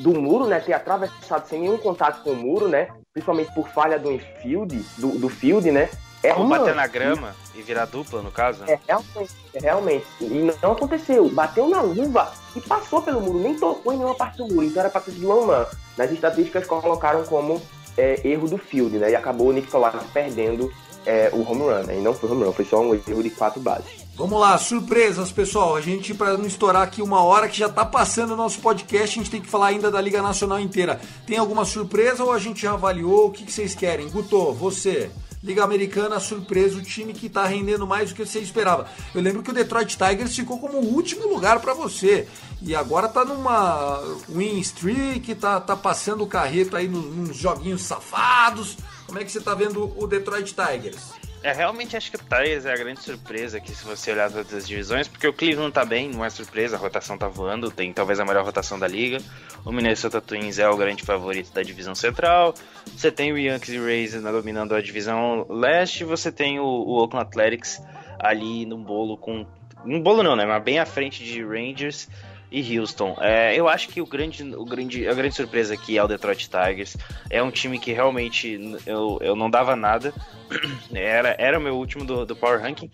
[0.00, 0.58] do muro, né?
[0.58, 2.88] Ter atravessado sem nenhum contato com o muro, né?
[3.12, 5.88] Principalmente por falha do infield, do, do field, né?
[6.22, 8.64] É Ou bater na grama e virar dupla, no caso?
[8.66, 10.06] É, realmente, é, realmente.
[10.20, 11.28] E não aconteceu.
[11.30, 14.64] Bateu na luva e passou pelo muro, nem tocou em nenhuma parte do muro.
[14.66, 17.60] Então era para ser de one Nas estatísticas colocaram como
[17.96, 19.10] é, erro do field, né?
[19.10, 20.70] E acabou o Nick Solari perdendo
[21.06, 21.98] é, o home run, né?
[21.98, 23.99] E não foi home run, foi só um erro de quatro bases.
[24.16, 25.74] Vamos lá, surpresas, pessoal.
[25.74, 29.18] A gente, para não estourar aqui uma hora que já tá passando o nosso podcast,
[29.18, 31.00] a gente tem que falar ainda da Liga Nacional inteira.
[31.26, 33.28] Tem alguma surpresa ou a gente já avaliou?
[33.28, 34.08] O que, que vocês querem?
[34.10, 35.10] Guto, você.
[35.42, 38.86] Liga Americana, surpresa, o time que está rendendo mais do que você esperava.
[39.14, 42.28] Eu lembro que o Detroit Tigers ficou como o último lugar para você.
[42.60, 47.80] E agora está numa win streak, tá, tá passando o carreto aí nos, nos joguinhos
[47.80, 48.76] safados.
[49.06, 51.19] Como é que você está vendo o Detroit Tigers?
[51.42, 54.52] É, realmente acho que o Tigers é a grande surpresa aqui, se você olhar todas
[54.52, 57.90] as divisões, porque o Cleveland tá bem, não é surpresa, a rotação tá voando, tem
[57.94, 59.18] talvez a melhor rotação da liga.
[59.64, 62.54] O Minnesota Twins é o grande favorito da divisão central.
[62.86, 67.26] Você tem o Yankees e Rays dominando a divisão leste, você tem o, o Oakland
[67.26, 67.82] Athletics
[68.18, 69.46] ali no bolo com.
[69.82, 70.44] No bolo não, né?
[70.44, 72.06] Mas bem à frente de Rangers
[72.50, 73.16] e Houston.
[73.20, 76.48] É, eu acho que o grande, o grande, a grande surpresa aqui é o Detroit
[76.48, 76.96] Tigers.
[77.28, 80.12] É um time que realmente eu, eu não dava nada.
[80.92, 82.90] Era, era o meu último do, do Power Ranking.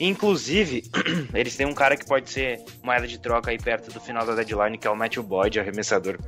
[0.00, 0.84] Inclusive,
[1.34, 4.34] eles têm um cara que pode ser moeda de troca aí perto do final da
[4.34, 6.18] deadline, que é o Matthew Boyd, arremessador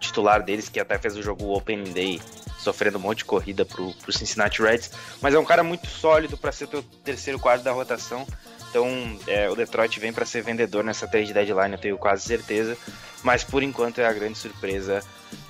[0.00, 2.20] titular deles, que até fez o jogo Open Day,
[2.58, 4.90] sofrendo um monte de corrida pro, pro Cincinnati Reds.
[5.20, 8.26] Mas é um cara muito sólido para ser o terceiro quadro da rotação.
[8.70, 8.86] Então,
[9.26, 12.78] é, o Detroit vem para ser vendedor nessa trade deadline, eu tenho quase certeza.
[13.22, 15.02] Mas por enquanto é a grande surpresa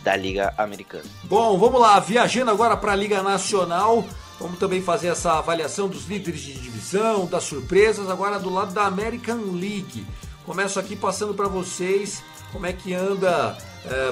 [0.02, 1.04] da Liga Americana.
[1.24, 4.04] Bom, vamos lá, viajando agora para a Liga Nacional.
[4.40, 8.86] Vamos também fazer essa avaliação dos líderes de divisão, das surpresas, agora do lado da
[8.86, 10.06] American League.
[10.46, 13.56] Começo aqui passando para vocês como é que anda,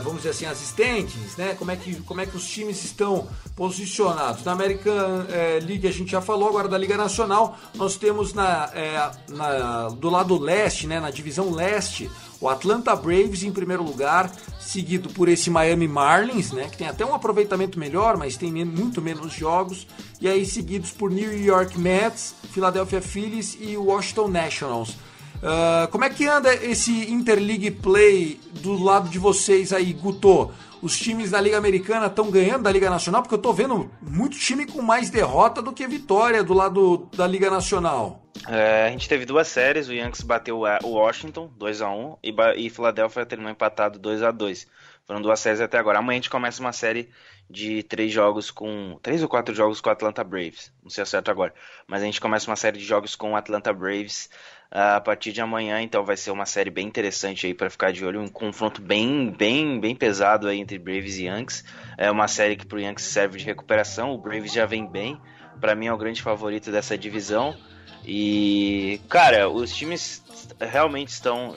[0.03, 1.55] vamos dizer assim, assistentes, né?
[1.55, 4.45] Como é que, como é que os times estão posicionados.
[4.45, 8.71] Na American é, League a gente já falou, agora da Liga Nacional, nós temos na,
[8.73, 12.09] é, na, do lado leste, né, na divisão leste,
[12.41, 17.05] o Atlanta Braves em primeiro lugar, seguido por esse Miami Marlins, né, que tem até
[17.05, 19.89] um aproveitamento melhor, mas tem muito menos jogos,
[20.21, 24.97] e aí seguidos por New York Mets, Philadelphia Phillies e Washington Nationals.
[25.39, 30.53] Uh, como é que anda esse Interleague Play do lado de vocês aí, Guto?
[30.81, 33.23] Os times da Liga Americana estão ganhando da Liga Nacional?
[33.23, 37.27] Porque eu tô vendo muito time com mais derrota do que vitória do lado da
[37.27, 38.23] Liga Nacional.
[38.49, 42.35] É, a gente teve duas séries, o Yankees bateu o Washington 2 a 1 e,
[42.57, 44.67] e Philadelphia terminou empatado 2 a 2
[45.09, 45.99] Foram duas séries até agora.
[45.99, 47.09] Amanhã a gente começa uma série
[47.49, 48.99] de três jogos com.
[49.03, 50.71] três ou quatro jogos com o Atlanta Braves.
[50.83, 51.55] Não sei certo agora.
[51.87, 54.29] Mas a gente começa uma série de jogos com o Atlanta Braves
[54.71, 58.05] a partir de amanhã, então vai ser uma série bem interessante aí para ficar de
[58.05, 61.65] olho, um confronto bem, bem, bem pesado aí entre Braves e Yankees.
[61.97, 64.13] É uma série que pro Yankees serve de recuperação.
[64.13, 65.21] O Braves já vem bem.
[65.61, 67.57] Para mim é o grande favorito dessa divisão.
[68.05, 70.23] E, cara, os times
[70.61, 71.57] realmente estão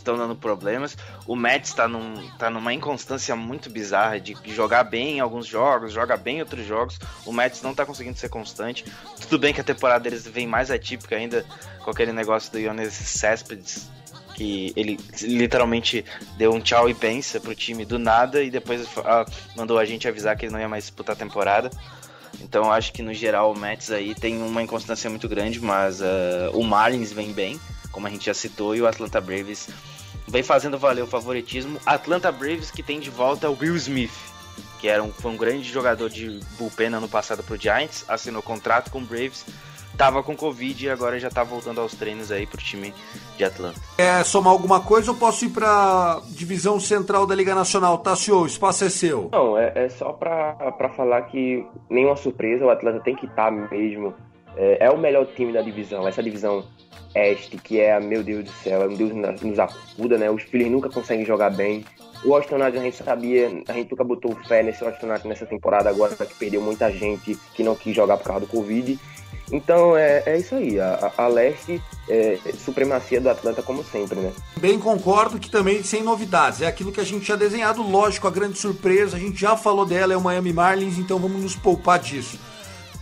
[0.00, 0.96] estão dando problemas.
[1.26, 5.92] O Mets está num, tá numa inconstância muito bizarra de jogar bem em alguns jogos,
[5.92, 6.98] joga bem em outros jogos.
[7.24, 8.84] O Mets não está conseguindo ser constante.
[9.20, 11.44] Tudo bem que a temporada deles vem mais atípica ainda
[11.82, 13.88] com aquele negócio do Iones Cespedes,
[14.34, 16.04] que ele literalmente
[16.36, 19.24] deu um tchau e pensa pro time do nada e depois ah,
[19.56, 21.70] mandou a gente avisar que ele não ia mais disputar a temporada.
[22.40, 26.50] Então acho que no geral o Mets aí tem uma inconstância muito grande, mas uh,
[26.54, 29.68] o Marlins vem bem, como a gente já citou, e o Atlanta Braves
[30.26, 31.78] vem fazendo valer o favoritismo.
[31.84, 34.12] Atlanta Braves que tem de volta o Will Smith,
[34.80, 38.90] que era um, foi um grande jogador de bullpen ano passado pro Giants, assinou contrato
[38.90, 39.44] com o Braves,
[39.96, 42.94] tava com Covid e agora já tá voltando aos treinos aí pro time
[43.36, 43.78] de Atlanta.
[43.98, 47.98] É somar alguma coisa ou posso ir pra divisão central da Liga Nacional?
[47.98, 49.28] Tassio, o espaço é seu.
[49.30, 53.44] Não, é, é só pra, pra falar que nenhuma surpresa, o Atlanta tem que estar
[53.44, 54.14] tá mesmo.
[54.56, 56.08] É, é o melhor time da divisão.
[56.08, 56.64] Essa divisão
[57.14, 60.30] este, que é, meu Deus do céu, é um Deus nos acuda, né?
[60.30, 61.84] Os filhos nunca conseguem jogar bem.
[62.24, 66.14] O Austin a gente sabia, a gente nunca botou fé nesse Austin nessa temporada agora,
[66.14, 68.98] que perdeu muita gente que não quis jogar por causa do Covid.
[69.52, 74.32] Então é, é isso aí, a, a leste é, supremacia do Atlanta como sempre, né?
[74.60, 78.30] Bem concordo que também sem novidades, é aquilo que a gente tinha desenhado, lógico, a
[78.30, 81.98] grande surpresa, a gente já falou dela, é o Miami Marlins, então vamos nos poupar
[81.98, 82.38] disso.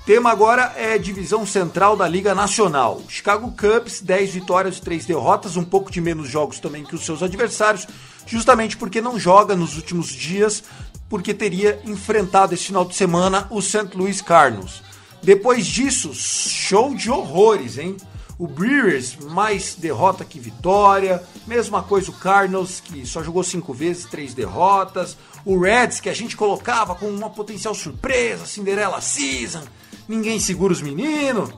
[0.09, 3.03] Tema agora é divisão central da Liga Nacional.
[3.11, 7.05] Chicago Cubs, 10 vitórias e 3 derrotas, um pouco de menos jogos também que os
[7.05, 7.87] seus adversários,
[8.25, 10.65] justamente porque não joga nos últimos dias,
[11.11, 13.91] porque teria enfrentado esse final de semana o St.
[13.95, 14.83] Louis Cardinals.
[15.23, 17.95] Depois disso, show de horrores, hein?
[18.39, 21.23] O Brewers, mais derrota que vitória.
[21.47, 25.19] Mesma coisa o Cardinals, que só jogou cinco vezes, três derrotas.
[25.45, 29.65] O Reds, que a gente colocava como uma potencial surpresa, Cinderella Season
[30.09, 31.51] ninguém segura os meninos.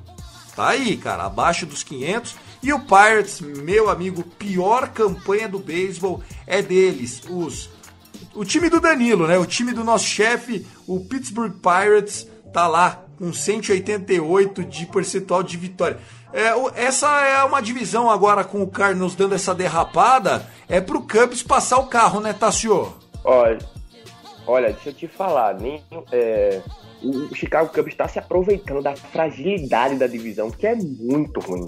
[0.55, 2.35] Tá aí, cara, abaixo dos 500.
[2.63, 7.71] E o Pirates, meu amigo, pior campanha do beisebol é deles, os
[8.35, 9.39] o time do Danilo, né?
[9.39, 15.57] O time do nosso chefe, o Pittsburgh Pirates, tá lá com 188 de percentual de
[15.57, 15.99] vitória.
[16.33, 21.43] É, essa é uma divisão agora com o Cardinals dando essa derrapada, é pro Cubs
[21.43, 22.95] passar o carro, né, Tassio?
[23.25, 23.59] Olha,
[24.47, 25.83] olha, deixa eu te falar, nem,
[26.13, 26.63] é,
[27.03, 31.67] o Chicago Cubs está se aproveitando da fragilidade da divisão, que é muito ruim.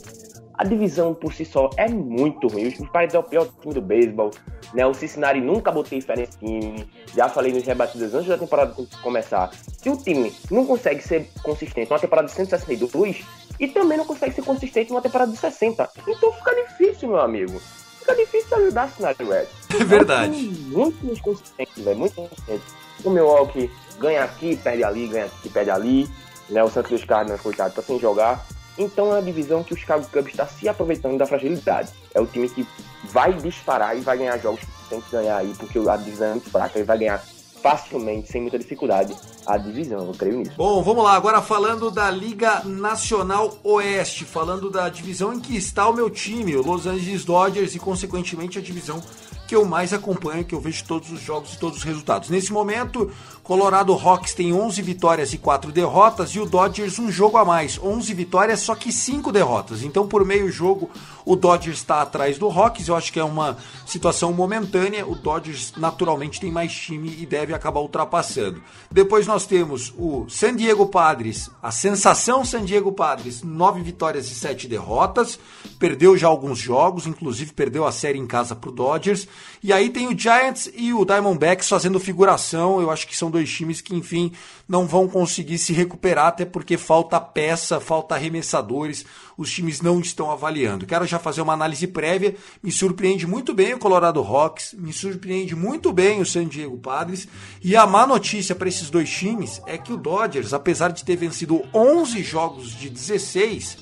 [0.55, 2.68] A divisão por si só é muito ruim.
[2.68, 4.30] Os Pirates é o pior time do beisebol.
[4.74, 4.87] Né?
[4.87, 6.87] O Cincinnati nunca botei fé nesse time.
[7.14, 9.51] Já falei nos rebatidas antes da temporada começar.
[9.53, 13.24] Se o time não consegue ser consistente numa temporada de 162
[13.59, 17.61] e também não consegue ser consistente numa temporada de 60, então fica difícil, meu amigo.
[17.99, 19.80] Fica difícil ajudar a Cincinnati Reds.
[19.80, 20.35] É verdade.
[20.35, 21.99] É um muito inconsistente, velho.
[21.99, 22.64] Muito inconsistente.
[23.05, 23.70] O Milwaukee
[24.03, 26.11] ganha aqui, perde ali, ganha aqui, perde ali.
[26.50, 26.62] Né?
[26.62, 28.44] O Santos Cardinals, coitado, tá sem jogar.
[28.76, 31.90] Então é uma divisão que o Chicago Cubs está se aproveitando da fragilidade.
[32.14, 32.66] É o time que
[33.05, 36.30] vai disparar e vai ganhar jogos que tem que ganhar aí, porque a divisão é
[36.32, 37.22] muito fraca e vai ganhar
[37.62, 39.14] facilmente, sem muita dificuldade,
[39.46, 40.07] a divisão.
[40.07, 40.55] Eu creio nisso.
[40.57, 41.14] Bom, vamos lá.
[41.14, 46.57] Agora falando da Liga Nacional Oeste, falando da divisão em que está o meu time,
[46.57, 49.00] o Los Angeles Dodgers, e consequentemente a divisão
[49.46, 52.30] que eu mais acompanho, que eu vejo todos os jogos e todos os resultados.
[52.30, 53.12] Nesse momento,
[53.43, 57.76] Colorado Rocks tem 11 vitórias e 4 derrotas e o Dodgers um jogo a mais,
[57.76, 59.82] 11 vitórias, só que 5 derrotas.
[59.82, 60.88] Então, por meio jogo,
[61.24, 62.86] o Dodgers está atrás do Rocks.
[62.86, 65.05] Eu acho que é uma situação momentânea.
[65.05, 68.62] O Dodgers naturalmente tem mais time e deve acabar ultrapassando.
[68.90, 74.34] Depois nós temos o San Diego Padres, a sensação San Diego Padres, 9 vitórias e
[74.36, 75.36] 7 derrotas.
[75.80, 79.26] Perdeu já alguns jogos, inclusive perdeu a série em casa para o Dodgers.
[79.64, 82.80] E aí tem o Giants e o Diamondbacks fazendo figuração.
[82.80, 84.30] Eu acho que são dois times que, enfim,
[84.68, 89.05] não vão conseguir se recuperar, até porque falta peça, falta arremessadores.
[89.37, 90.87] Os times não estão avaliando.
[90.87, 92.37] Quero já fazer uma análise prévia.
[92.62, 97.26] Me surpreende muito bem o Colorado Rocks, me surpreende muito bem o San Diego Padres.
[97.61, 101.16] E a má notícia para esses dois times é que o Dodgers, apesar de ter
[101.16, 103.78] vencido 11 jogos de 16,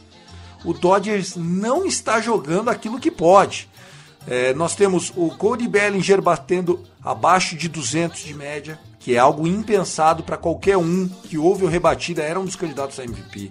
[0.64, 3.68] o Dodgers não está jogando aquilo que pode.
[4.26, 9.48] É, nós temos o Cody Bellinger batendo abaixo de 200 de média, que é algo
[9.48, 13.51] impensado para qualquer um que ouve o rebatida, era um dos candidatos a MVP.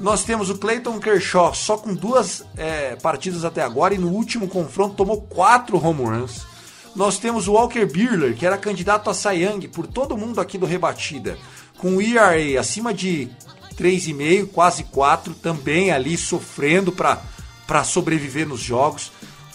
[0.00, 4.48] Nós temos o Clayton Kershaw só com duas é, partidas até agora e no último
[4.48, 6.46] confronto tomou quatro home runs.
[6.94, 10.56] Nós temos o Walker Buehler, que era candidato a Cy Young por todo mundo aqui
[10.56, 11.36] do Rebatida,
[11.76, 13.28] com o ERA acima de
[13.76, 19.10] 3,5, quase 4, também ali sofrendo para sobreviver nos jogos.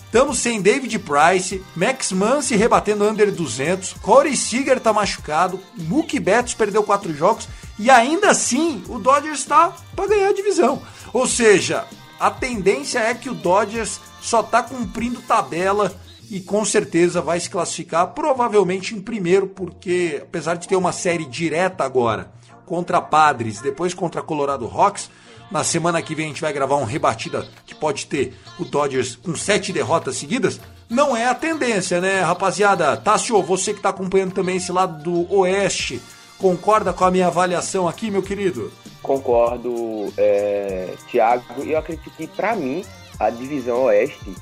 [0.10, 6.56] Estamos sem David Price, Max Muncy rebatendo under 200, Corey Seager tá machucado, Mookie Betts
[6.56, 7.48] perdeu quatro jogos
[7.78, 10.82] e ainda assim o Dodgers está para ganhar a divisão.
[11.14, 11.86] Ou seja,
[12.20, 15.96] a tendência é que o Dodgers só está cumprindo tabela
[16.28, 21.26] e com certeza vai se classificar provavelmente em primeiro, porque apesar de ter uma série
[21.26, 22.32] direta agora
[22.66, 25.08] contra Padres, depois contra Colorado Rocks,
[25.52, 29.16] na semana que vem a gente vai gravar um rebatida que pode ter o Dodgers
[29.16, 30.60] com sete derrotas seguidas.
[30.90, 32.98] Não é a tendência, né, rapaziada?
[32.98, 36.02] Tássio, você que está acompanhando também esse lado do Oeste,
[36.38, 38.72] concorda com a minha avaliação aqui, meu querido?
[39.02, 41.64] Concordo, é, Thiago.
[41.64, 42.84] E eu acredito que, para mim,
[43.20, 44.34] a divisão Oeste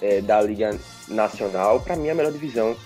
[0.00, 0.76] é, da Liga
[1.08, 2.76] Nacional, para mim, é a melhor divisão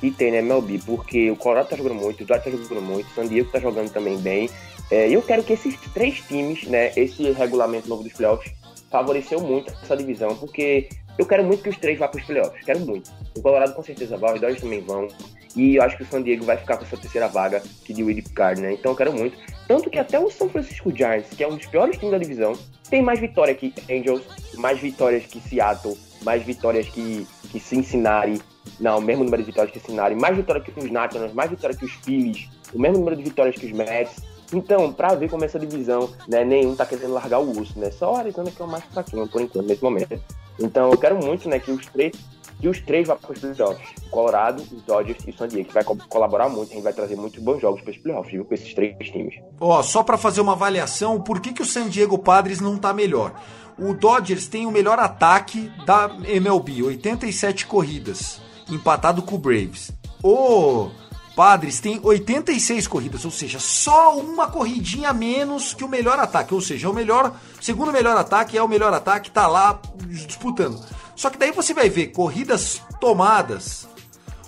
[0.00, 3.06] que tem na MLB, porque o Colorado tá jogando muito, o Dodgers tá jogando muito,
[3.06, 4.50] o San Diego tá jogando também bem,
[4.90, 8.52] é, eu quero que esses três times, né, esse regulamento novo dos playoffs,
[8.90, 12.64] favoreceu muito essa divisão, porque eu quero muito que os três vá para os playoffs,
[12.64, 13.10] quero muito.
[13.36, 15.08] O Colorado com certeza vai, os Dodgers também vão,
[15.56, 18.02] e eu acho que o San Diego vai ficar com essa terceira vaga que de
[18.02, 18.72] Wild Card, né?
[18.72, 19.38] Então eu quero muito.
[19.68, 22.52] Tanto que até o São Francisco Giants, que é um dos piores times da divisão,
[22.90, 24.22] tem mais vitória que Angels,
[24.56, 28.40] mais vitórias que Seattle, mais vitórias que, que Cincinnati,
[28.80, 31.76] não, o mesmo número de vitórias que Cincinnati, mais vitória que os Nationals, mais vitória
[31.76, 34.33] que os Phillies, o mesmo número de vitórias que os Mets.
[34.54, 37.90] Então, pra ver como essa divisão, né, nenhum tá querendo largar o urso, né?
[37.90, 40.20] Só o Arizona que é o mais fraquinho por enquanto, nesse momento.
[40.60, 42.12] Então, eu quero muito, né, que os três,
[42.60, 43.88] que os três vá para os playoffs.
[44.10, 46.70] Colorado, os Dodgers e o San Diego, que vai co colaborar muito.
[46.70, 48.44] A gente vai trazer muitos bons jogos para os playoffs, viu?
[48.44, 49.34] Com esses três times.
[49.60, 52.92] Ó, só para fazer uma avaliação, por que, que o San Diego Padres não tá
[52.92, 53.34] melhor?
[53.76, 58.40] O Dodgers tem o melhor ataque da MLB, 87 corridas,
[58.70, 59.90] empatado com o Braves.
[60.22, 60.90] O
[61.34, 66.54] Padres tem 86 corridas, ou seja, só uma corridinha menos que o melhor ataque.
[66.54, 70.80] Ou seja, o melhor, segundo melhor ataque é o melhor ataque, tá lá disputando.
[71.16, 73.88] Só que daí você vai ver corridas tomadas.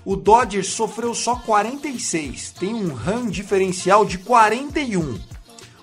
[0.04, 5.18] O Dodgers sofreu só 46, tem um run diferencial de 41.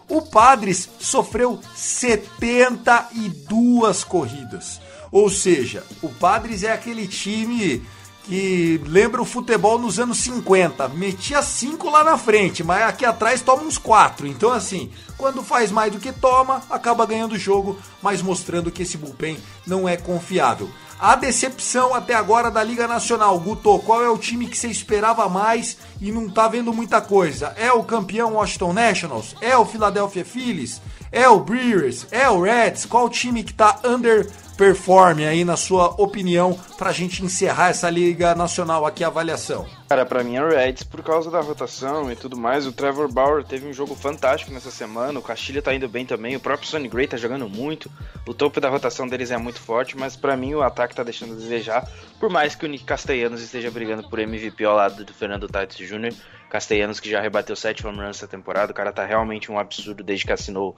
[0.08, 4.80] O Padres sofreu 72 corridas.
[5.12, 7.86] Ou seja, o Padres é aquele time
[8.24, 10.88] que lembra o futebol nos anos 50.
[10.90, 14.26] Metia cinco lá na frente, mas aqui atrás toma uns quatro.
[14.26, 18.84] Então, assim, quando faz mais do que toma, acaba ganhando o jogo, mas mostrando que
[18.84, 20.70] esse bullpen não é confiável.
[21.00, 25.28] A decepção até agora da Liga Nacional, Guto, qual é o time que você esperava
[25.28, 27.54] mais e não tá vendo muita coisa?
[27.58, 29.36] É o campeão Washington Nationals?
[29.42, 30.82] É o Philadelphia Phillies?
[31.12, 32.08] É o Brewers?
[32.10, 32.86] É o Reds?
[32.86, 38.36] Qual time que tá under underperform aí na sua opinião pra gente encerrar essa Liga
[38.36, 39.66] Nacional aqui a avaliação?
[39.90, 42.68] Cara, pra mim é o Reds por causa da rotação e tudo mais.
[42.68, 45.18] O Trevor Bauer teve um jogo fantástico nessa semana.
[45.18, 46.36] O Castilha tá indo bem também.
[46.36, 47.92] O próprio Sonny Gray tá jogando muito.
[48.28, 51.34] O topo da rotação deles é muito forte, mas para mim o ataque tá deixando
[51.34, 51.90] a desejar.
[52.20, 55.78] Por mais que o Nick Castellanos esteja brigando por MVP ao lado do Fernando Tatis
[55.78, 56.14] Jr.
[56.50, 58.72] Castellanos que já rebateu 7 home runs essa temporada.
[58.72, 60.76] O cara tá realmente um absurdo desde que assinou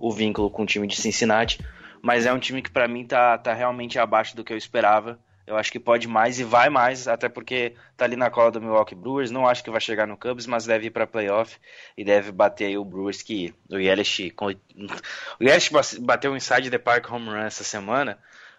[0.00, 1.58] o vínculo com o time de Cincinnati.
[2.02, 5.18] Mas é um time que para mim tá, tá realmente abaixo do que eu esperava.
[5.48, 8.60] Eu acho que pode mais e vai mais, até porque tá ali na cola do
[8.60, 9.30] Milwaukee Brewers.
[9.30, 11.58] Não acho que vai chegar no Cubs, mas deve ir para playoff
[11.96, 15.70] e deve bater aí o Brewers que o Yelich, o Yelich
[16.02, 18.18] bateu um inside the park home run essa semana,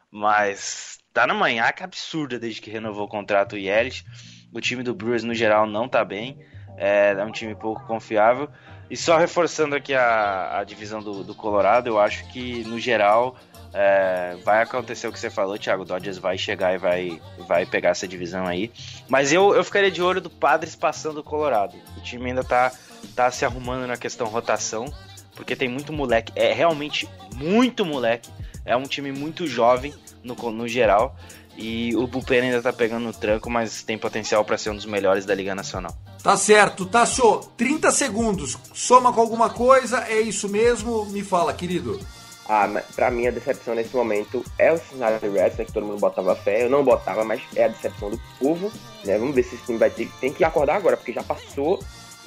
[0.10, 4.04] mas tá na manhã que absurda desde que renovou o contrato o Yelich.
[4.52, 6.40] O time do Brewers no geral não tá bem,
[6.76, 8.50] é, é um time pouco confiável.
[8.90, 13.36] E só reforçando aqui a, a divisão do, do Colorado, eu acho que no geral
[13.74, 15.84] é, vai acontecer o que você falou, Thiago.
[15.84, 18.72] O Dodgers vai chegar e vai, vai pegar essa divisão aí.
[19.08, 21.76] Mas eu, eu ficaria de olho do Padres passando o Colorado.
[21.98, 22.72] O time ainda tá,
[23.16, 24.92] tá se arrumando na questão rotação,
[25.36, 26.32] porque tem muito moleque.
[26.36, 28.30] É realmente muito moleque.
[28.66, 31.16] É um time muito jovem no, no geral.
[31.62, 34.86] E o Bullpen ainda tá pegando no tranco, mas tem potencial para ser um dos
[34.86, 35.94] melhores da Liga Nacional.
[36.24, 38.58] Tá certo, Tassio, 30 segundos.
[38.74, 41.06] Soma com alguma coisa, é isso mesmo?
[41.08, 42.00] Me fala, querido.
[42.48, 46.00] Ah, pra mim a decepção nesse momento é o Cincinnati Reds, né, que todo mundo
[46.00, 46.64] botava fé.
[46.64, 48.72] Eu não botava, mas é a decepção do povo.
[49.04, 49.18] Né?
[49.18, 50.10] Vamos ver se esse time vai ter.
[50.22, 51.84] Tem que acordar agora, porque já passou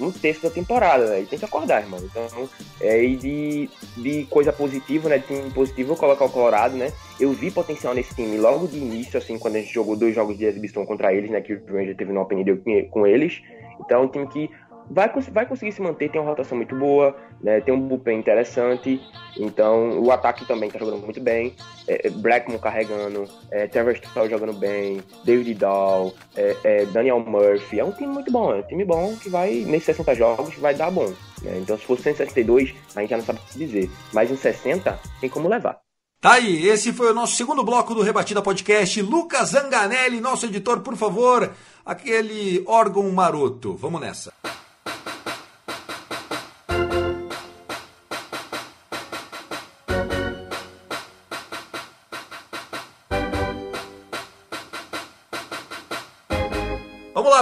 [0.07, 1.23] um terço da temporada, né?
[1.23, 2.01] E tem que acordar, irmão.
[2.03, 2.49] Então,
[2.81, 5.19] é, e de, de coisa positiva, né?
[5.19, 6.93] De time positivo, vou colocar o Colorado, né?
[7.21, 10.37] Eu vi potencial nesse time logo de início, assim, quando a gente jogou dois jogos
[10.37, 11.41] de exibição contra eles, né?
[11.41, 12.45] Que o Ranger teve no Open
[12.91, 13.41] com eles.
[13.81, 14.51] Então, é um time que
[14.93, 19.01] vai, vai conseguir se manter, tem uma rotação muito boa, né, tem um bullpen interessante,
[19.37, 21.55] então o ataque também está jogando muito bem,
[21.89, 27.81] é, é, Blackmon carregando, é, Trevor Stoll jogando bem, David Dahl, é, é, Daniel Murphy,
[27.81, 30.75] é um time muito bom, é um time bom que vai, nesses 60 jogos, vai
[30.75, 31.13] dar bom.
[31.43, 34.37] Né, então se fosse 162, a gente já não sabe o que dizer, mas em
[34.37, 35.81] 60 tem como levar.
[36.21, 39.03] Tá aí, esse foi o nosso segundo bloco do Rebatida Podcast.
[39.03, 41.53] Lucas Zanganelli, nosso editor, por favor,
[41.85, 43.75] aquele órgão maroto.
[43.75, 44.33] Vamos nessa.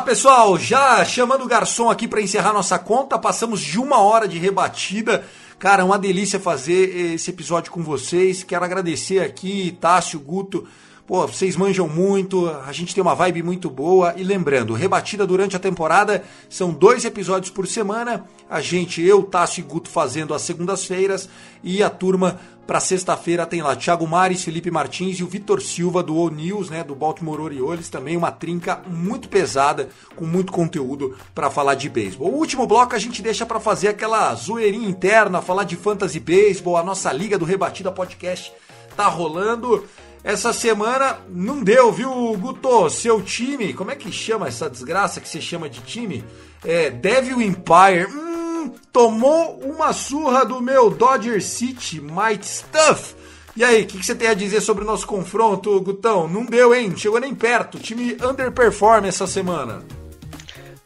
[0.03, 4.38] Pessoal, já chamando o garçom aqui para encerrar nossa conta, passamos de uma hora de
[4.38, 5.24] rebatida.
[5.59, 8.42] Cara, uma delícia fazer esse episódio com vocês.
[8.42, 10.66] Quero agradecer aqui, Tássio, Guto,
[11.11, 14.14] Pô, vocês manjam muito, a gente tem uma vibe muito boa.
[14.16, 18.26] E lembrando, rebatida durante a temporada são dois episódios por semana.
[18.48, 21.28] A gente, eu, Tássio e Guto fazendo às segundas-feiras.
[21.64, 26.00] E a turma para sexta-feira tem lá Thiago Mares, Felipe Martins e o Vitor Silva
[26.00, 31.16] do O News, né, do Baltimore Orioles, também uma trinca muito pesada, com muito conteúdo
[31.34, 32.30] para falar de beisebol.
[32.30, 36.76] O último bloco a gente deixa para fazer aquela zoeirinha interna, falar de fantasy beisebol,
[36.76, 38.52] a nossa liga do Rebatida Podcast
[38.96, 39.84] tá rolando.
[40.22, 42.90] Essa semana não deu, viu, Guto?
[42.90, 46.24] Seu time, como é que chama essa desgraça que você chama de time?
[46.64, 48.06] É Devil Empire.
[48.06, 53.14] Hum, tomou uma surra do meu Dodger City Might Stuff.
[53.56, 56.28] E aí, o que, que, você tem a dizer sobre o nosso confronto, Gutão?
[56.28, 56.94] Não deu, hein?
[56.96, 57.78] Chegou nem perto.
[57.78, 59.82] O time underperform essa semana.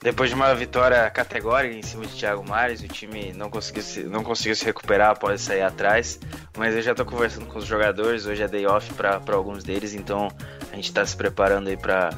[0.04, 4.02] Depois de uma vitória categórica em cima de Thiago Mares, o time não conseguiu se,
[4.02, 6.20] não conseguiu se recuperar após sair atrás.
[6.58, 9.94] Mas eu já estou conversando com os jogadores, hoje é day off para alguns deles,
[9.94, 10.28] então
[10.70, 12.10] a gente está se preparando aí para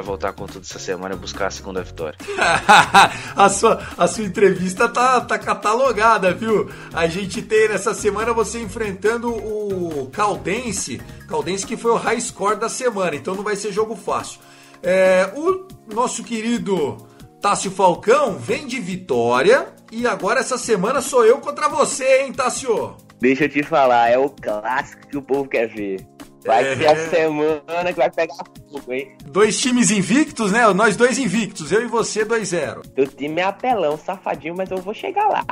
[0.00, 2.16] voltar com tudo essa semana e buscar a segunda vitória.
[3.34, 6.70] a, sua, a sua entrevista tá, tá catalogada, viu?
[6.92, 12.60] A gente tem nessa semana você enfrentando o Caldense, Caldense que foi o high score
[12.60, 14.38] da semana, então não vai ser jogo fácil.
[14.80, 17.12] É, o nosso querido
[17.44, 22.96] Tássio Falcão vem de vitória e agora essa semana sou eu contra você, hein, Tássio?
[23.20, 26.00] Deixa eu te falar, é o clássico que o povo quer ver.
[26.46, 26.74] Vai é.
[26.74, 28.34] ser a semana que vai pegar
[28.70, 29.14] fogo, hein?
[29.26, 30.66] Dois times invictos, né?
[30.72, 32.80] Nós dois invictos, eu e você 2-0.
[32.94, 35.44] Teu time é apelão, safadinho, mas eu vou chegar lá.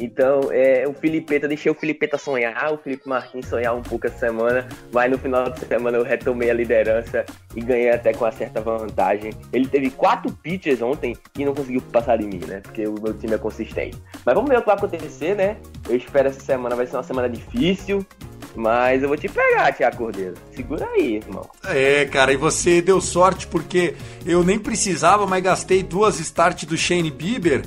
[0.00, 4.18] Então, é, o Filipeta, deixei o Filipeta sonhar, o Felipe Martins sonhar um pouco essa
[4.18, 7.24] semana, mas no final de semana eu retomei a liderança
[7.54, 9.32] e ganhei até com uma certa vantagem.
[9.52, 12.60] Ele teve quatro pitches ontem e não conseguiu passar de mim, né?
[12.60, 13.98] Porque o meu time é consistente.
[14.24, 15.56] Mas vamos ver o que vai acontecer, né?
[15.88, 18.06] Eu espero essa semana, vai ser uma semana difícil.
[18.54, 20.34] Mas eu vou te pegar, Tiago Cordeiro.
[20.52, 21.48] Segura aí, irmão.
[21.64, 23.94] É, cara, e você deu sorte porque
[24.26, 27.62] eu nem precisava, mas gastei duas starts do Shane Bieber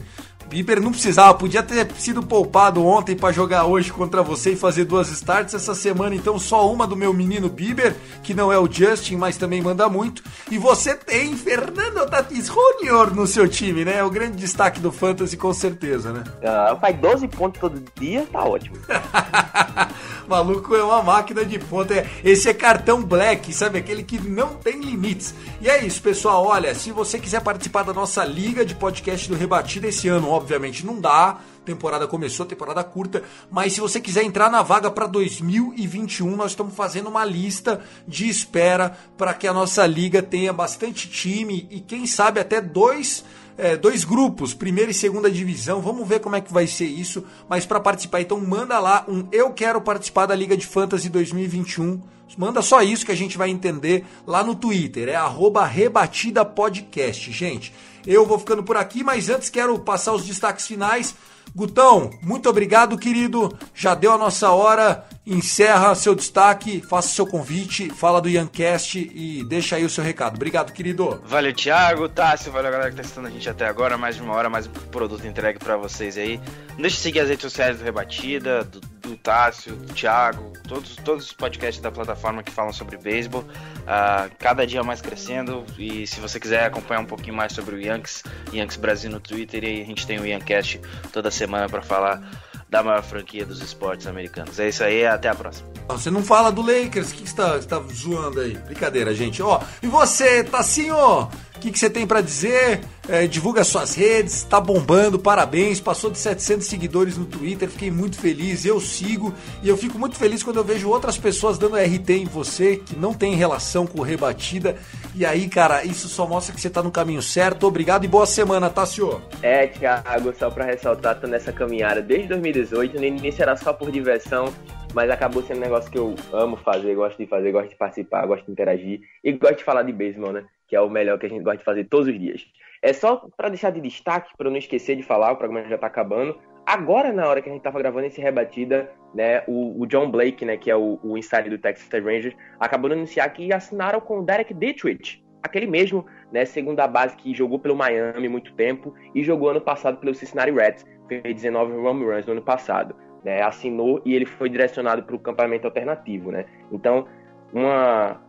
[0.52, 4.84] Bieber não precisava, podia ter sido poupado ontem para jogar hoje contra você e fazer
[4.84, 5.54] duas starts.
[5.54, 9.38] Essa semana, então, só uma do meu menino Bieber, que não é o Justin, mas
[9.38, 10.22] também manda muito.
[10.52, 13.16] E você tem Fernando Tatis Jr.
[13.16, 14.00] no seu time, né?
[14.00, 16.26] É o grande destaque do Fantasy, com certeza, né?
[16.44, 18.76] Ah, faz 12 pontos todo dia, tá ótimo.
[20.32, 21.94] maluco é uma máquina de ponta.
[21.94, 23.78] É, esse é cartão black, sabe?
[23.78, 25.36] Aquele que não tem limites.
[25.60, 26.46] E é isso, pessoal.
[26.46, 30.86] Olha, se você quiser participar da nossa liga de podcast do Rebatida esse ano, obviamente
[30.86, 31.38] não dá.
[31.66, 33.22] Temporada começou, temporada curta,
[33.52, 38.28] mas se você quiser entrar na vaga para 2021, nós estamos fazendo uma lista de
[38.28, 43.24] espera para que a nossa liga tenha bastante time e quem sabe até dois
[43.62, 45.82] é, dois grupos, primeira e segunda divisão.
[45.82, 47.24] Vamos ver como é que vai ser isso.
[47.48, 52.02] Mas para participar, então manda lá um Eu quero participar da Liga de Fantasy 2021.
[52.36, 55.10] Manda só isso que a gente vai entender lá no Twitter.
[55.10, 57.72] É arroba rebatida podcast, gente.
[58.08, 61.14] Eu vou ficando por aqui, mas antes quero passar os destaques finais.
[61.56, 63.56] Gutão, muito obrigado, querido.
[63.76, 65.06] Já deu a nossa hora.
[65.32, 70.36] Encerra seu destaque, faça seu convite, fala do Yancast e deixa aí o seu recado.
[70.36, 71.22] Obrigado, querido.
[71.24, 73.98] Valeu, Thiago, Tássio, valeu a galera que tá assistindo a gente até agora.
[73.98, 76.38] Mais uma hora, mais um produto entregue para vocês aí.
[76.72, 80.96] Não deixe de seguir as redes sociais do Rebatida, do, do Tássio, do Thiago, todos,
[80.98, 83.42] todos os podcasts da plataforma que falam sobre beisebol.
[83.42, 85.66] Uh, cada dia mais crescendo.
[85.78, 88.24] E se você quiser acompanhar um pouquinho mais sobre o Yankees,
[88.54, 90.80] Yankees Brasil no Twitter, e a gente tem o Yancast
[91.12, 92.22] toda semana para falar
[92.70, 94.58] da maior franquia dos esportes americanos.
[94.58, 95.70] É isso aí, até a próxima.
[95.90, 98.54] Você não fala do Lakers, o que, está tá zoando aí?
[98.54, 99.44] Brincadeira, gente.
[99.44, 101.30] Ó, e você, Tassinho?
[101.62, 102.82] O que, que você tem para dizer?
[103.08, 105.80] É, divulga suas redes, tá bombando, parabéns.
[105.80, 108.66] Passou de 700 seguidores no Twitter, fiquei muito feliz.
[108.66, 109.32] Eu sigo
[109.62, 112.96] e eu fico muito feliz quando eu vejo outras pessoas dando RT em você que
[112.96, 114.76] não tem relação com rebatida.
[115.14, 117.68] E aí, cara, isso só mostra que você tá no caminho certo.
[117.68, 119.22] Obrigado e boa semana, tá, senhor?
[119.44, 122.98] É, Thiago, só pra ressaltar, tô nessa caminhada desde 2018.
[122.98, 124.52] No início era só por diversão,
[124.96, 128.26] mas acabou sendo um negócio que eu amo fazer, gosto de fazer, gosto de participar,
[128.26, 130.44] gosto de interagir e gosto de falar de beisebol, né?
[130.72, 132.48] Que é o melhor que a gente gosta de fazer todos os dias.
[132.82, 135.88] É só para deixar de destaque, para não esquecer de falar, o programa já tá
[135.88, 136.40] acabando.
[136.66, 140.46] Agora, na hora que a gente tava gravando esse rebatida, né, o, o John Blake,
[140.46, 144.20] né, que é o, o insider do Texas Rangers, acabou de anunciar que assinaram com
[144.20, 149.24] o Derek Dietrich, aquele mesmo, né, segunda base que jogou pelo Miami muito tempo e
[149.26, 152.96] jogou ano passado pelo Cincinnati Reds, fez 19 home runs no ano passado.
[153.26, 156.46] Né, assinou e ele foi direcionado para o campamento alternativo, né?
[156.72, 157.06] Então,
[157.54, 158.20] uma,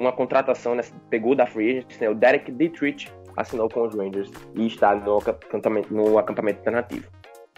[0.00, 4.30] uma contratação, né, pegou da free agent, né, o Derek Dietrich assinou com os Rangers
[4.54, 7.06] e está no acampamento, no acampamento alternativo.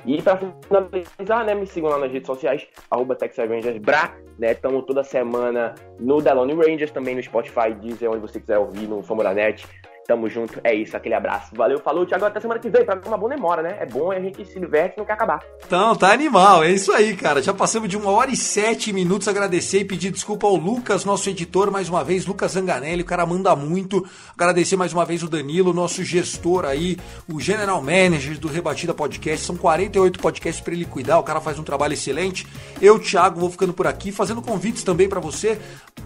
[0.04, 5.04] E para finalizar, né, me sigam lá nas redes sociais, arroba TexasRangersBra, né, estamos toda
[5.04, 9.64] semana no Delone Rangers, também no Spotify, Deezer, onde você quiser ouvir, no Famoranet,
[10.12, 11.56] Tamo junto, é isso, aquele abraço.
[11.56, 12.84] Valeu, falou, Thiago, até semana que vem.
[12.84, 13.78] Pra uma boa demora, né?
[13.80, 15.42] É bom, a gente se diverte não quer acabar.
[15.66, 17.40] Então, tá animal, é isso aí, cara.
[17.40, 19.26] Já passamos de uma hora e sete minutos.
[19.26, 23.24] Agradecer e pedir desculpa ao Lucas, nosso editor, mais uma vez, Lucas Zanganelli, o cara
[23.24, 24.06] manda muito.
[24.36, 29.46] Agradecer mais uma vez o Danilo, nosso gestor aí, o general manager do Rebatida Podcast.
[29.46, 32.46] São 48 podcasts para ele cuidar, o cara faz um trabalho excelente.
[32.82, 35.58] Eu, Thiago, vou ficando por aqui, fazendo convites também para você.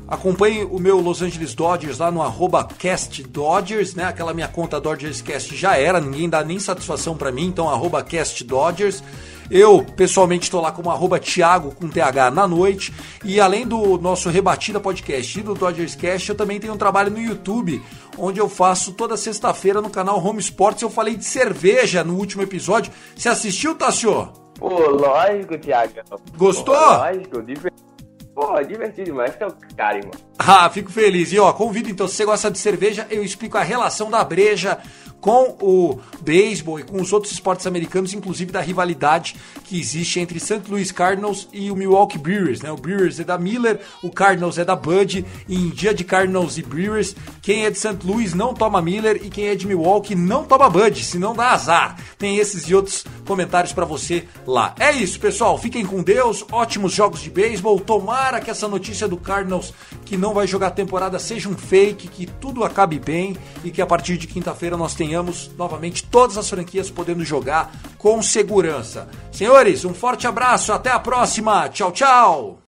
[0.08, 4.04] Acompanhe o meu Los Angeles Dodgers lá no arroba castdodgers, né?
[4.04, 8.04] Aquela minha conta Dodgers Cast já era, ninguém dá nem satisfação para mim, então arroba
[8.04, 9.02] castdodgers.
[9.50, 12.92] Eu, pessoalmente, estou lá como arroba Thiago com TH na noite.
[13.24, 17.10] E além do nosso Rebatida Podcast e do Dodgers Cast, eu também tenho um trabalho
[17.10, 17.82] no YouTube,
[18.18, 20.82] onde eu faço toda sexta-feira no canal Home Sports.
[20.82, 22.92] Eu falei de cerveja no último episódio.
[23.16, 24.28] Você assistiu, Tassio?
[24.58, 25.92] Pô, lógico, Thiago.
[26.36, 26.74] Gostou?
[26.74, 27.95] Pô, lógico, divertido.
[28.36, 30.12] Pô, divertido demais, que é o cara, irmão.
[30.38, 31.32] Ah, fico feliz.
[31.32, 34.78] E ó, convido então, se você gosta de cerveja, eu explico a relação da breja
[35.20, 40.38] com o beisebol e com os outros esportes americanos, inclusive da rivalidade que existe entre
[40.38, 40.62] St.
[40.68, 42.60] Louis Cardinals e o Milwaukee Brewers.
[42.60, 42.70] Né?
[42.70, 45.24] O Brewers é da Miller, o Cardinals é da Bud.
[45.48, 47.98] E em dia de Cardinals e Brewers, quem é de St.
[48.04, 51.96] Louis não toma Miller e quem é de Milwaukee não toma Bud, senão dá azar.
[52.18, 54.74] Tem esses e outros comentários para você lá.
[54.78, 55.58] É isso, pessoal.
[55.58, 56.44] Fiquem com Deus.
[56.52, 57.80] Ótimos jogos de beisebol.
[57.80, 59.74] Tomara que essa notícia do Cardinals
[60.04, 63.82] que não vai jogar a temporada seja um fake, que tudo acabe bem e que
[63.82, 69.08] a partir de quinta-feira nós tenhamos tenhamos novamente todas as franquias podendo jogar com segurança.
[69.30, 71.68] Senhores, um forte abraço, até a próxima.
[71.68, 72.65] Tchau, tchau.